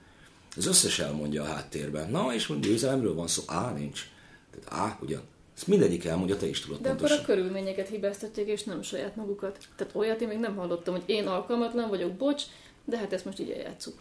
az 0.56 0.66
összes 0.66 0.98
elmondja 0.98 1.42
a 1.42 1.46
háttérben. 1.46 2.10
Na, 2.10 2.34
és 2.34 2.46
mondjuk 2.46 2.72
győzelemről 2.72 3.14
van 3.14 3.26
szó, 3.26 3.42
á, 3.46 3.72
nincs. 3.72 4.08
Tehát 4.50 4.90
á, 4.90 4.98
ugyan. 5.02 5.22
Ezt 5.56 5.66
mindegyik 5.66 6.04
elmondja, 6.04 6.36
te 6.36 6.46
is 6.46 6.60
tudod 6.60 6.80
De 6.80 6.88
pontosan. 6.88 7.18
akkor 7.18 7.30
a 7.30 7.34
körülményeket 7.34 7.88
hibáztatják, 7.88 8.46
és 8.46 8.64
nem 8.64 8.82
saját 8.82 9.16
magukat. 9.16 9.58
Tehát 9.76 9.94
olyat 9.94 10.20
én 10.20 10.28
még 10.28 10.38
nem 10.38 10.56
hallottam, 10.56 10.94
hogy 10.94 11.02
én 11.06 11.26
alkalmatlan 11.26 11.88
vagyok, 11.88 12.12
bocs, 12.12 12.42
de 12.84 12.98
hát 12.98 13.12
ezt 13.12 13.24
most 13.24 13.40
így 13.40 13.50
eljátszuk. 13.50 13.98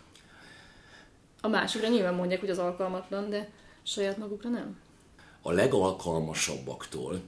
A 1.41 1.47
másikra 1.47 1.87
nyilván 1.87 2.13
mondják, 2.13 2.39
hogy 2.39 2.49
az 2.49 2.57
alkalmatlan, 2.57 3.29
de 3.29 3.49
saját 3.83 4.17
magukra 4.17 4.49
nem. 4.49 4.77
A 5.47 5.51
legalkalmasabbaktól, 5.51 7.21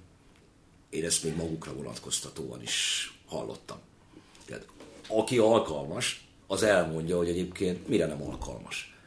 én 0.90 1.06
ezt 1.06 1.24
még 1.24 1.36
magukra 1.36 1.74
vonatkoztatóan 1.74 2.62
is 2.62 3.12
hallottam. 3.28 3.78
Tehát, 4.46 4.66
aki 5.08 5.38
alkalmas, 5.38 6.28
az 6.48 6.64
elmondja, 6.64 7.18
hogy 7.18 7.30
egyébként 7.30 7.88
mire 7.88 8.06
nem 8.06 8.24
alkalmas. 8.24 8.98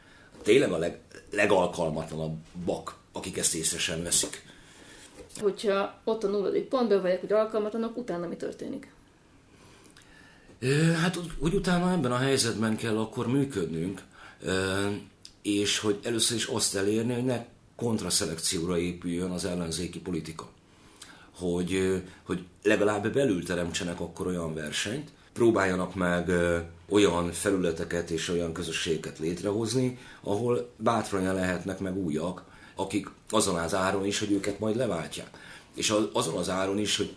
Tényleg 0.41 0.71
a 0.71 0.77
leg, 0.77 0.99
legalkalmatlanabbak, 1.31 2.97
akik 3.11 3.37
ezt 3.37 3.55
észre 3.55 3.77
sem 3.77 4.03
veszik. 4.03 4.45
Hogyha 5.39 6.01
ott 6.03 6.23
a 6.23 6.27
nulladik 6.27 6.67
pontban 6.67 7.01
vagyok, 7.01 7.19
hogy 7.19 7.33
alkalmatlanok, 7.33 7.97
utána 7.97 8.27
mi 8.27 8.35
történik? 8.35 8.93
Hát 11.01 11.19
úgy 11.39 11.53
utána 11.53 11.91
ebben 11.91 12.11
a 12.11 12.17
helyzetben 12.17 12.75
kell 12.75 12.99
akkor 12.99 13.27
működnünk, 13.27 14.03
és 15.41 15.79
hogy 15.79 15.99
először 16.03 16.37
is 16.37 16.45
azt 16.45 16.75
elérni, 16.75 17.13
hogy 17.13 17.25
ne 17.25 17.45
kontraszelekcióra 17.75 18.77
épüljön 18.77 19.31
az 19.31 19.45
ellenzéki 19.45 19.99
politika 19.99 20.49
hogy, 21.37 22.03
hogy 22.23 22.43
legalább 22.63 23.13
belül 23.13 23.45
teremtsenek 23.45 23.99
akkor 23.99 24.27
olyan 24.27 24.53
versenyt, 24.53 25.11
próbáljanak 25.33 25.95
meg 25.95 26.31
olyan 26.89 27.31
felületeket 27.31 28.09
és 28.09 28.29
olyan 28.29 28.53
közösségeket 28.53 29.19
létrehozni, 29.19 29.97
ahol 30.21 30.69
bátran 30.77 31.33
lehetnek 31.33 31.79
meg 31.79 31.97
újak, 31.97 32.43
akik 32.75 33.09
azon 33.29 33.55
az 33.55 33.73
áron 33.73 34.05
is, 34.05 34.19
hogy 34.19 34.31
őket 34.31 34.59
majd 34.59 34.75
leváltják. 34.75 35.29
És 35.75 35.93
azon 36.13 36.37
az 36.37 36.49
áron 36.49 36.77
is, 36.77 36.97
hogy 36.97 37.13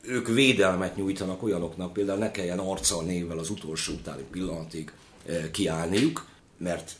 ők 0.00 0.28
védelmet 0.28 0.96
nyújtanak 0.96 1.42
olyanoknak, 1.42 1.92
például 1.92 2.18
ne 2.18 2.30
kelljen 2.30 2.58
arccal 2.58 3.04
névvel 3.04 3.38
az 3.38 3.50
utolsó 3.50 3.92
utáni 3.92 4.22
pillanatig 4.30 4.92
kiállniuk, 5.50 6.26
mert 6.58 6.92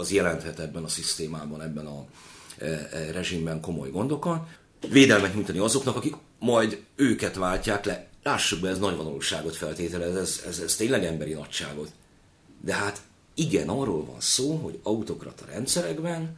az 0.00 0.10
jelenthet 0.10 0.58
ebben 0.58 0.84
a 0.84 0.88
szisztémában, 0.88 1.62
ebben 1.62 1.86
a 1.86 2.04
rezsimben 3.12 3.60
komoly 3.60 3.90
gondokat, 3.90 4.48
védelmet 4.88 5.34
nyújtani 5.34 5.58
azoknak, 5.58 5.96
akik 5.96 6.14
majd 6.38 6.82
őket 6.96 7.36
váltják 7.36 7.84
le. 7.84 8.08
Lássuk 8.22 8.60
be, 8.60 8.68
ez 8.68 8.78
nagy 8.78 8.96
valóságot 8.96 9.56
feltételez, 9.56 10.16
ez, 10.16 10.42
ez, 10.46 10.58
ez 10.58 10.76
tényleg 10.76 11.04
emberi 11.04 11.32
nagyságot. 11.32 11.92
De 12.60 12.74
hát 12.74 13.00
igen, 13.34 13.68
arról 13.68 14.04
van 14.04 14.20
szó, 14.20 14.56
hogy 14.56 14.80
autokrata 14.82 15.44
rendszerekben, 15.44 16.36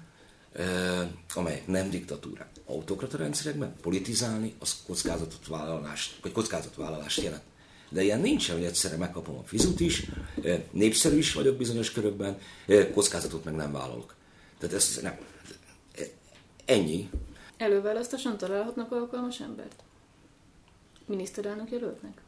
eh, 0.53 1.09
amelyek 1.35 1.67
nem 1.67 1.91
diktatúrák, 1.91 2.51
autokrata 2.67 3.17
rendszerekben 3.17 3.75
politizálni, 3.81 4.55
az 4.59 4.77
kockázatot 4.87 5.47
vállalást, 5.49 6.19
vagy 6.23 6.33
kockázatvállalást 6.33 7.23
jelent. 7.23 7.43
De 7.93 8.03
ilyen 8.03 8.21
nincsen, 8.21 8.57
hogy 8.57 8.65
egyszerre 8.65 8.97
megkapom 8.97 9.37
a 9.37 9.43
fizut 9.45 9.81
is, 9.81 10.07
népszerű 10.71 11.17
is 11.17 11.33
vagyok 11.33 11.57
bizonyos 11.57 11.93
körökben, 11.93 12.39
kockázatot 12.93 13.45
meg 13.45 13.55
nem 13.55 13.73
vállalok. 13.73 14.15
Tehát 14.59 14.75
ez 14.75 14.99
nem. 15.03 15.19
Ennyi. 16.65 17.11
Előválasztáson 17.57 18.37
találhatnak 18.37 18.93
alkalmas 18.93 19.41
embert? 19.41 19.83
Miniszterelnök 21.07 21.71
jelöltnek? 21.71 22.21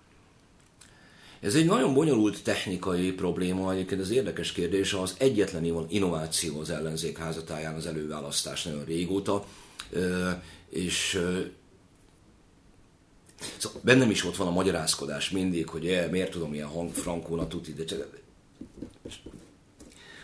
Ez 1.40 1.54
egy 1.54 1.66
nagyon 1.66 1.94
bonyolult 1.94 2.42
technikai 2.42 3.12
probléma, 3.12 3.72
egyébként 3.72 4.00
az 4.00 4.10
érdekes 4.10 4.52
kérdés, 4.52 4.92
az 4.92 5.14
egyetlen 5.18 5.86
innováció 5.88 6.60
az 6.60 6.70
ellenzék 6.70 7.18
házatáján 7.18 7.74
az 7.74 7.86
előválasztás 7.86 8.62
nagyon 8.62 8.84
régóta, 8.84 9.44
és 10.68 11.20
Szóval 13.56 13.80
bennem 13.84 14.10
is 14.10 14.24
ott 14.24 14.36
van 14.36 14.46
a 14.46 14.50
magyarázkodás 14.50 15.30
mindig, 15.30 15.68
hogy 15.68 15.86
e, 15.86 16.06
miért 16.06 16.30
tudom 16.30 16.54
ilyen 16.54 16.66
hang 16.66 16.92
frankóna 16.92 17.48
tuti, 17.48 17.72
de 17.72 17.84
csak 17.84 18.22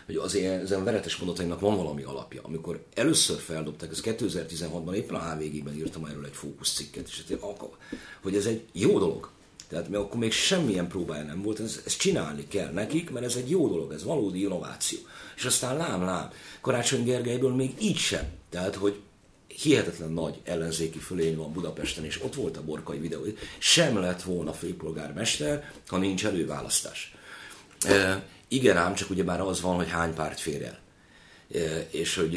hogy 0.06 0.18
az 0.18 0.34
ilyen, 0.34 0.60
ezen 0.60 0.84
veretes 0.84 1.16
mondataimnak 1.16 1.60
van 1.60 1.76
valami 1.76 2.02
alapja. 2.02 2.40
Amikor 2.42 2.84
először 2.94 3.38
feldobták, 3.38 3.90
ez 3.90 4.00
2016-ban 4.04 4.94
éppen 4.94 5.14
a 5.14 5.32
HVG-ben 5.32 5.76
írtam 5.76 6.04
erről 6.04 6.24
egy 6.24 6.34
fókuszcikket, 6.34 7.08
és 7.08 7.22
hát 7.28 7.60
hogy 8.22 8.34
ez 8.34 8.46
egy 8.46 8.62
jó 8.72 8.98
dolog. 8.98 9.30
Tehát 9.68 9.88
mert 9.88 10.02
akkor 10.02 10.20
még 10.20 10.32
semmilyen 10.32 10.88
próbája 10.88 11.24
nem 11.24 11.42
volt, 11.42 11.60
ez, 11.60 11.80
ezt 11.86 11.98
csinálni 11.98 12.48
kell 12.48 12.72
nekik, 12.72 13.10
mert 13.10 13.24
ez 13.24 13.36
egy 13.36 13.50
jó 13.50 13.68
dolog, 13.68 13.92
ez 13.92 14.04
valódi 14.04 14.42
innováció. 14.42 14.98
És 15.36 15.44
aztán 15.44 15.76
lám, 15.76 16.02
lám, 16.02 16.30
Karácsony 16.60 17.04
Gergelyből 17.04 17.54
még 17.54 17.74
így 17.80 17.96
sem. 17.96 18.24
Tehát, 18.48 18.74
hogy 18.74 19.00
hihetetlen 19.62 20.10
nagy 20.10 20.40
ellenzéki 20.44 20.98
fölény 20.98 21.36
van 21.36 21.52
Budapesten, 21.52 22.04
és 22.04 22.22
ott 22.22 22.34
volt 22.34 22.56
a 22.56 22.62
borkai 22.62 22.98
videó, 22.98 23.24
sem 23.58 23.98
lett 23.98 24.22
volna 24.22 24.52
főpolgármester, 24.52 25.72
ha 25.86 25.98
nincs 25.98 26.26
előválasztás. 26.26 27.14
Igen 28.48 28.76
ám, 28.76 28.94
csak 28.94 29.10
ugye 29.10 29.24
már 29.24 29.40
az 29.40 29.60
van, 29.60 29.76
hogy 29.76 29.88
hány 29.88 30.14
párt 30.14 30.40
fér 30.40 30.62
el. 30.62 30.78
E, 31.54 31.86
és 31.90 32.14
hogy 32.14 32.36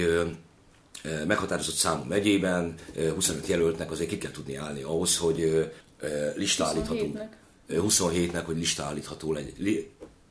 e, 1.03 1.25
meghatározott 1.25 1.75
számú 1.75 2.03
megyében 2.03 2.75
25 3.13 3.47
jelöltnek 3.47 3.91
azért 3.91 4.09
ki 4.09 4.17
kell 4.17 4.31
tudni 4.31 4.55
állni 4.55 4.81
ahhoz, 4.81 5.17
hogy 5.17 5.69
lista 6.35 6.65
állítható. 6.65 7.17
27-nek, 7.69 8.41
hogy 8.45 8.57
lista 8.57 8.83
állítható 8.83 9.33
legyen, 9.33 9.53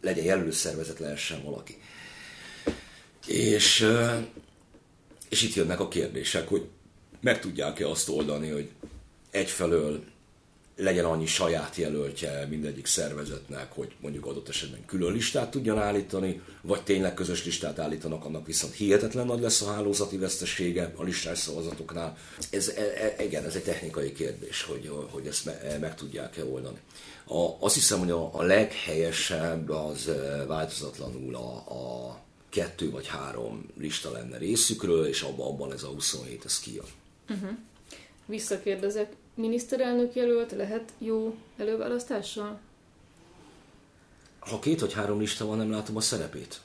legyen 0.00 0.24
jelölő 0.24 0.50
szervezet 0.50 0.98
lehessen 0.98 1.42
valaki. 1.42 1.78
És, 3.26 3.88
és 5.28 5.42
itt 5.42 5.54
jönnek 5.54 5.80
a 5.80 5.88
kérdések, 5.88 6.48
hogy 6.48 6.68
meg 7.22 7.40
tudják-e 7.40 7.88
azt 7.88 8.08
oldani, 8.08 8.48
hogy 8.48 8.70
egyfelől 9.30 10.04
legyen 10.76 11.04
annyi 11.04 11.26
saját 11.26 11.76
jelöltje 11.76 12.46
mindegyik 12.46 12.86
szervezetnek, 12.86 13.72
hogy 13.72 13.94
mondjuk 14.00 14.26
adott 14.26 14.48
esetben 14.48 14.84
külön 14.86 15.12
listát 15.12 15.50
tudjon 15.50 15.78
állítani, 15.78 16.40
vagy 16.62 16.82
tényleg 16.82 17.14
közös 17.14 17.44
listát 17.44 17.78
állítanak, 17.78 18.24
annak 18.24 18.46
viszont 18.46 18.74
hihetetlen 18.74 19.26
nagy 19.26 19.40
lesz 19.40 19.62
a 19.62 19.72
hálózati 19.72 20.16
vesztesége 20.16 20.92
a 20.96 21.02
listás 21.02 21.38
szavazatoknál. 21.38 22.16
Ez, 22.50 22.68
e, 22.68 23.14
e, 23.18 23.24
igen, 23.24 23.44
ez 23.44 23.54
egy 23.54 23.62
technikai 23.62 24.12
kérdés, 24.12 24.62
hogy, 24.62 24.90
hogy 25.10 25.26
ezt 25.26 25.44
me, 25.44 25.78
meg 25.80 25.94
tudják-e 25.94 26.44
oldani. 26.44 26.78
A, 27.24 27.56
azt 27.58 27.74
hiszem, 27.74 27.98
hogy 27.98 28.10
a, 28.10 28.38
a 28.38 28.42
leghelyesebb 28.42 29.70
az 29.70 30.08
e, 30.08 30.44
változatlanul 30.46 31.34
a, 31.34 31.54
a 31.54 32.18
kettő 32.48 32.90
vagy 32.90 33.06
három 33.06 33.66
lista 33.78 34.10
lenne 34.10 34.38
részükről, 34.38 35.06
és 35.06 35.22
abban, 35.22 35.46
abban 35.46 35.72
ez 35.72 35.82
a 35.82 35.88
27, 35.88 36.44
ez 36.44 36.60
kijön. 36.60 36.86
Uh-huh. 37.30 37.50
Visszakérdezek, 38.26 39.12
miniszterelnök 39.34 40.14
jelölt 40.14 40.52
lehet 40.52 40.92
jó 40.98 41.36
előválasztással? 41.56 42.60
Ha 44.38 44.58
két 44.58 44.80
vagy 44.80 44.92
három 44.92 45.18
lista 45.18 45.46
van, 45.46 45.56
nem 45.56 45.70
látom 45.70 45.96
a 45.96 46.00
szerepét. 46.00 46.60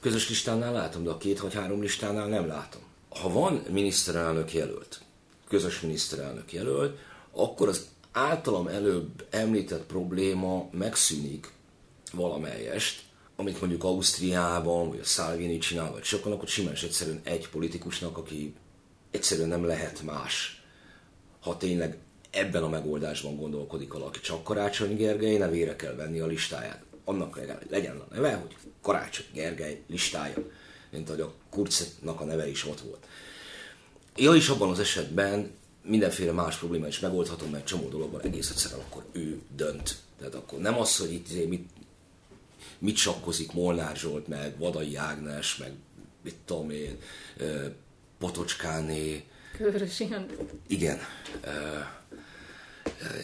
Közös 0.00 0.28
listánál 0.28 0.72
látom, 0.72 1.04
de 1.04 1.10
a 1.10 1.16
két 1.16 1.40
vagy 1.40 1.54
három 1.54 1.80
listánál 1.80 2.26
nem 2.26 2.46
látom. 2.46 2.82
Ha 3.08 3.28
van 3.32 3.62
miniszterelnök 3.70 4.52
jelölt, 4.52 5.00
közös 5.48 5.80
miniszterelnök 5.80 6.52
jelölt, 6.52 6.98
akkor 7.32 7.68
az 7.68 7.86
általam 8.12 8.66
előbb 8.66 9.26
említett 9.30 9.86
probléma 9.86 10.68
megszűnik 10.70 11.52
valamelyest, 12.12 13.02
amit 13.36 13.60
mondjuk 13.60 13.84
Ausztriában, 13.84 14.88
vagy 14.88 14.98
a 14.98 15.04
Salvini 15.04 15.58
csinál, 15.58 15.92
vagy 15.92 16.04
sokan, 16.04 16.32
akkor 16.32 16.48
simán 16.48 16.74
egyszerűen 16.82 17.20
egy 17.22 17.48
politikusnak, 17.48 18.18
aki 18.18 18.54
egyszerűen 19.10 19.48
nem 19.48 19.64
lehet 19.64 20.02
más, 20.02 20.62
ha 21.40 21.56
tényleg 21.56 21.96
ebben 22.30 22.62
a 22.62 22.68
megoldásban 22.68 23.36
gondolkodik 23.36 23.92
valaki. 23.92 24.20
Csak 24.20 24.44
Karácsony 24.44 24.96
Gergely 24.96 25.36
nevére 25.36 25.76
kell 25.76 25.94
venni 25.94 26.20
a 26.20 26.26
listáját. 26.26 26.82
Annak 27.04 27.36
legalább 27.36 27.70
legyen 27.70 27.96
a 27.96 28.14
neve, 28.14 28.34
hogy 28.34 28.56
Karácsony 28.82 29.26
Gergely 29.32 29.82
listája, 29.86 30.36
mint 30.90 31.08
ahogy 31.08 31.20
a 31.20 31.32
Kurcnak 31.50 32.20
a 32.20 32.24
neve 32.24 32.48
is 32.48 32.66
ott 32.66 32.80
volt. 32.80 33.06
Ja, 34.16 34.34
is 34.34 34.48
abban 34.48 34.70
az 34.70 34.78
esetben 34.78 35.50
mindenféle 35.82 36.32
más 36.32 36.56
probléma 36.56 36.86
is 36.86 37.00
megoldható, 37.00 37.46
mert 37.46 37.66
csomó 37.66 37.88
dologban 37.88 38.20
egész 38.20 38.50
egyszerűen 38.50 38.80
akkor 38.80 39.04
ő 39.12 39.40
dönt. 39.56 39.96
Tehát 40.18 40.34
akkor 40.34 40.58
nem 40.58 40.78
az, 40.78 40.96
hogy 40.96 41.12
itt 41.12 41.28
izé 41.28 41.44
mit, 41.44 41.68
mit 42.78 42.96
sakkozik 42.96 43.52
Molnár 43.52 43.96
Zsolt, 43.96 44.28
meg 44.28 44.58
Vadai 44.58 44.96
Ágnes, 44.96 45.56
meg 45.56 45.72
mit 46.22 46.36
tudom 46.44 46.70
én, 46.70 46.98
Potocskáné. 48.18 49.24
Körös 49.56 50.02
Igen. 50.66 50.98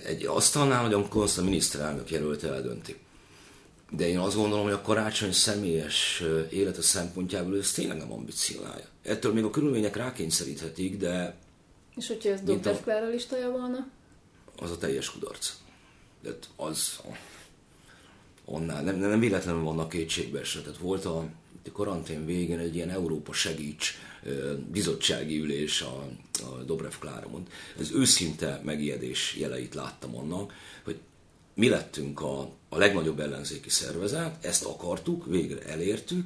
Egy 0.04 0.26
asztalnál, 0.26 0.82
hogy 0.82 0.92
amikor 0.92 1.22
azt 1.22 1.38
a 1.38 1.42
miniszterelnök 1.42 2.10
jelölt 2.10 2.44
eldönti. 2.44 2.96
De 3.90 4.08
én 4.08 4.18
azt 4.18 4.36
gondolom, 4.36 4.64
hogy 4.64 4.72
a 4.72 4.82
karácsony 4.82 5.32
személyes 5.32 6.22
élete 6.50 6.82
szempontjából 6.82 7.58
ez 7.58 7.72
tényleg 7.72 7.96
nem 7.96 8.12
ambicionálja. 8.12 8.86
Ettől 9.02 9.32
még 9.32 9.44
a 9.44 9.50
körülmények 9.50 9.96
rákényszeríthetik, 9.96 10.96
de... 10.96 11.34
És 11.96 12.06
hogyha 12.06 12.30
ez 12.30 12.40
Dobrev 12.40 12.76
Klára 12.76 13.08
listája 13.08 13.50
volna? 13.50 13.86
Az 14.56 14.70
a 14.70 14.78
teljes 14.78 15.10
kudarc. 15.10 15.52
De 16.22 16.30
az 16.56 17.00
onnál, 18.44 18.82
nem, 18.82 18.96
nem 18.96 19.20
véletlenül 19.20 19.62
vannak 19.62 19.88
kétségbe 19.88 20.40
esve. 20.40 20.60
Tehát 20.60 20.78
volt 20.78 21.04
a 21.04 21.28
karantén 21.72 22.26
végén 22.26 22.58
egy 22.58 22.74
ilyen 22.74 22.90
Európa 22.90 23.32
segíts 23.32 23.94
bizottsági 24.70 25.38
ülés 25.38 25.80
a, 25.80 26.08
a 26.42 26.62
Dobrev 26.62 26.92
Kláramon. 27.00 27.46
Ez 27.78 27.90
őszinte 27.92 28.60
megijedés 28.64 29.36
jeleit 29.38 29.74
láttam 29.74 30.16
annak, 30.16 30.52
hogy 30.84 30.98
mi 31.54 31.68
lettünk 31.68 32.20
a, 32.20 32.40
a 32.68 32.78
legnagyobb 32.78 33.20
ellenzéki 33.20 33.70
szervezet, 33.70 34.44
ezt 34.44 34.64
akartuk, 34.64 35.26
végre 35.26 35.62
elértük, 35.62 36.24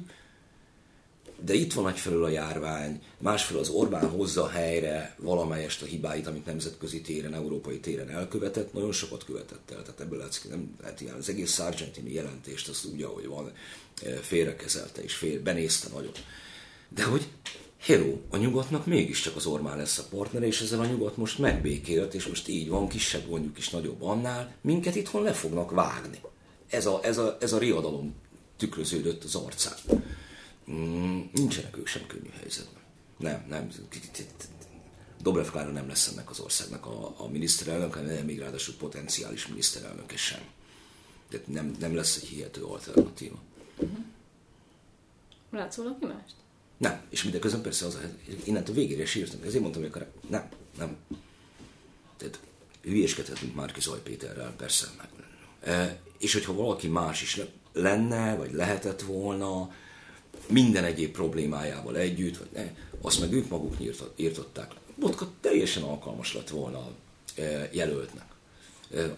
de 1.45 1.53
itt 1.53 1.73
van 1.73 1.87
egyfelől 1.87 2.23
a 2.23 2.29
járvány, 2.29 3.01
másfelől 3.17 3.61
az 3.61 3.69
Orbán 3.69 4.09
hozza 4.09 4.47
helyre 4.47 5.15
valamelyest 5.17 5.81
a 5.81 5.85
hibáit, 5.85 6.27
amit 6.27 6.45
nemzetközi 6.45 7.01
téren, 7.01 7.33
európai 7.33 7.79
téren 7.79 8.09
elkövetett, 8.09 8.73
nagyon 8.73 8.91
sokat 8.91 9.25
követett 9.25 9.71
el, 9.71 9.81
tehát 9.81 9.99
ebből 9.99 10.19
látszik, 10.19 10.49
nem 10.49 10.75
lehet 10.81 11.01
ilyen, 11.01 11.15
az 11.15 11.29
egész 11.29 11.53
Sargentini 11.53 12.13
jelentést 12.13 12.67
azt 12.67 12.85
úgy, 12.85 13.01
ahogy 13.01 13.27
van, 13.27 13.51
félrekezelte 14.21 15.01
és 15.03 15.13
fél, 15.13 15.41
benézte 15.41 15.87
nagyon. 15.93 16.11
De 16.89 17.03
hogy 17.03 17.27
Hello, 17.79 18.17
a 18.29 18.37
nyugatnak 18.37 18.85
mégiscsak 18.85 19.35
az 19.35 19.45
Ormán 19.45 19.77
lesz 19.77 19.97
a 19.97 20.03
partner, 20.09 20.43
és 20.43 20.61
ezzel 20.61 20.79
a 20.79 20.85
nyugat 20.85 21.17
most 21.17 21.39
megbékélt, 21.39 22.13
és 22.13 22.27
most 22.27 22.47
így 22.47 22.69
van, 22.69 22.87
kisebb 22.87 23.29
gondjuk 23.29 23.57
is 23.57 23.69
nagyobb 23.69 24.01
annál, 24.01 24.55
minket 24.61 24.95
itthon 24.95 25.23
le 25.23 25.33
fognak 25.33 25.71
vágni. 25.71 26.19
Ez 26.69 26.85
a, 26.85 26.99
ez 27.03 27.17
a, 27.17 27.37
ez 27.39 27.53
a 27.53 27.57
riadalom 27.57 28.15
tükröződött 28.57 29.23
az 29.23 29.35
arcán. 29.35 29.77
Mm, 30.71 31.21
nincsenek 31.33 31.77
ők 31.77 31.87
sem 31.87 32.07
könnyű 32.07 32.29
helyzetben. 32.39 32.81
Nem, 33.17 33.45
nem. 33.49 33.69
Dobrev 35.21 35.47
Klára 35.47 35.71
nem 35.71 35.87
lesz 35.87 36.07
ennek 36.07 36.29
az 36.29 36.39
országnak 36.39 36.85
a, 36.85 37.13
a 37.17 37.27
miniszterelnök, 37.27 37.93
hanem 37.93 38.25
még 38.25 38.39
ráadásul 38.39 38.75
potenciális 38.75 39.47
miniszterelnöke 39.47 40.17
sem. 40.17 40.41
Tehát 41.29 41.47
nem, 41.47 41.75
nem 41.79 41.95
lesz 41.95 42.15
egy 42.15 42.27
hihető 42.27 42.63
alternatíva. 42.63 43.39
Uh-huh. 43.77 43.97
Látsz 45.51 45.75
valaki 45.75 46.05
mást? 46.05 46.33
Nem. 46.77 47.01
És 47.09 47.23
mindeközben 47.23 47.61
persze 47.61 47.85
az, 47.85 47.97
innentől 48.43 48.75
végére 48.75 49.05
sírtam. 49.05 49.39
Ezért 49.43 49.61
mondtam, 49.61 49.81
hogy 49.81 50.05
nem, 50.29 50.49
nem. 50.77 50.97
Tehát 52.17 52.39
hülyéskedhetünk 52.81 53.55
Márki 53.55 53.81
Zaj 53.81 54.01
Péterrel, 54.01 54.53
persze. 54.57 54.87
E, 55.61 55.99
és 56.17 56.33
hogyha 56.33 56.53
valaki 56.53 56.87
más 56.87 57.21
is 57.21 57.41
lenne, 57.73 58.35
vagy 58.35 58.53
lehetett 58.53 59.01
volna, 59.01 59.71
minden 60.47 60.83
egyéb 60.83 61.11
problémájával 61.11 61.97
együtt, 61.97 62.37
vagy 62.37 62.47
ne, 62.53 62.71
azt 63.01 63.19
meg 63.19 63.33
ők 63.33 63.49
maguk 63.49 63.75
írtották. 64.15 64.71
Botka 64.95 65.27
teljesen 65.41 65.83
alkalmas 65.83 66.33
lett 66.33 66.49
volna 66.49 66.87
e, 67.35 67.69
jelöltnek. 67.71 68.25
E, 68.95 69.17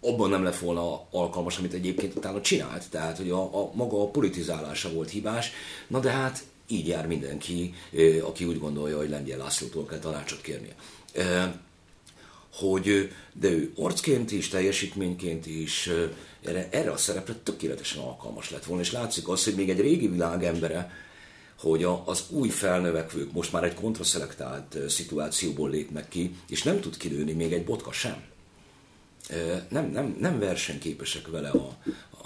abban 0.00 0.30
nem 0.30 0.42
lett 0.42 0.58
volna 0.58 1.06
alkalmas, 1.10 1.58
amit 1.58 1.72
egyébként 1.72 2.16
utána 2.16 2.40
csinált, 2.40 2.90
tehát 2.90 3.16
hogy 3.16 3.30
a, 3.30 3.42
a 3.62 3.70
maga 3.74 4.02
a 4.02 4.08
politizálása 4.08 4.92
volt 4.92 5.10
hibás, 5.10 5.50
na 5.86 6.00
de 6.00 6.10
hát 6.10 6.44
így 6.68 6.86
jár 6.86 7.06
mindenki, 7.06 7.74
aki 8.22 8.44
úgy 8.44 8.58
gondolja, 8.58 8.96
hogy 8.96 9.08
Lengyel 9.08 9.38
Lászlótól 9.38 9.84
kell 9.84 9.98
tanácsot 9.98 10.40
kérnie. 10.40 10.74
Hogy, 12.58 13.12
de 13.32 13.48
ő 13.48 13.72
arcként 13.76 14.32
is, 14.32 14.48
teljesítményként 14.48 15.46
is 15.46 15.90
erre, 16.44 16.68
erre 16.70 16.90
a 16.90 16.96
szerepre 16.96 17.34
tökéletesen 17.34 18.02
alkalmas 18.02 18.50
lett 18.50 18.64
volna, 18.64 18.82
és 18.82 18.92
látszik 18.92 19.28
az, 19.28 19.44
hogy 19.44 19.54
még 19.54 19.70
egy 19.70 19.80
régi 19.80 20.08
világ 20.08 20.44
embere, 20.44 20.90
hogy 21.58 21.84
a, 21.84 22.02
az 22.06 22.24
új 22.28 22.48
felnövekvők 22.48 23.32
most 23.32 23.52
már 23.52 23.64
egy 23.64 23.74
kontraszelektált 23.74 24.78
szituációból 24.88 25.70
lépnek 25.70 26.08
ki, 26.08 26.36
és 26.48 26.62
nem 26.62 26.80
tud 26.80 26.96
kilőni 26.96 27.32
még 27.32 27.52
egy 27.52 27.64
botka 27.64 27.92
sem. 27.92 28.24
Nem, 29.68 29.90
nem, 29.90 30.16
nem 30.20 30.38
versenyképesek 30.38 31.28
vele 31.28 31.48
a, 31.48 31.76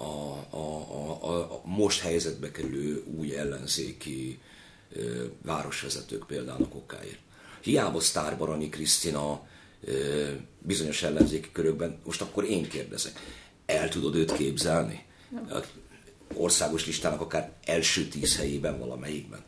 a, 0.03 0.47
a, 0.51 0.87
a, 1.21 1.39
a 1.39 1.61
most 1.65 2.01
helyzetbe 2.01 2.51
kerülő 2.51 3.05
új 3.19 3.37
ellenzéki 3.37 4.41
városvezetők 5.43 6.27
például 6.27 6.63
a 6.63 6.69
kokáért. 6.69 7.19
Hiába 7.61 8.01
Sztár 8.01 8.39
Baranyi 8.39 8.69
Krisztina 8.69 9.49
bizonyos 10.59 11.03
ellenzéki 11.03 11.49
körökben, 11.53 12.01
most 12.05 12.21
akkor 12.21 12.45
én 12.45 12.69
kérdezek, 12.69 13.21
el 13.67 13.89
tudod 13.89 14.15
őt 14.15 14.33
képzelni? 14.33 15.05
Nem. 15.29 15.63
Országos 16.35 16.87
listának 16.87 17.21
akár 17.21 17.53
első 17.65 18.09
tíz 18.09 18.37
helyében 18.37 18.79
valamelyikben. 18.79 19.45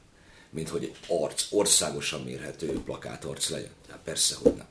Mint 0.50 0.68
hogy 0.68 0.84
egy 0.84 0.96
arc, 1.08 1.46
országosan 1.50 2.22
mérhető 2.22 2.80
plakátarc 2.84 3.48
legyen. 3.48 3.70
Hát 3.88 4.00
persze, 4.04 4.36
hogy 4.42 4.52
nem. 4.54 4.66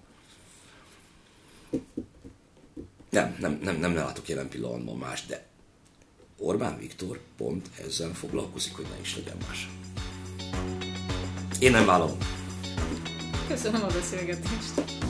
Nem, 3.10 3.36
nem, 3.40 3.60
nem, 3.64 3.80
nem 3.80 3.96
látok 3.96 4.28
jelen 4.28 4.50
pillanatban 4.50 4.98
más, 4.98 5.26
de 5.26 5.46
Orbán 6.38 6.78
Viktor 6.78 7.20
pont 7.38 7.70
ezzel 7.86 8.14
foglalkozik, 8.14 8.76
hogy 8.76 8.86
ne 8.90 9.00
is 9.02 9.16
legyen 9.16 9.38
más. 9.48 9.70
Én 11.60 11.72
nem 11.72 11.86
vállalom. 11.86 12.18
Köszönöm 13.48 13.84
a 13.84 13.88
beszélgetést. 13.88 15.01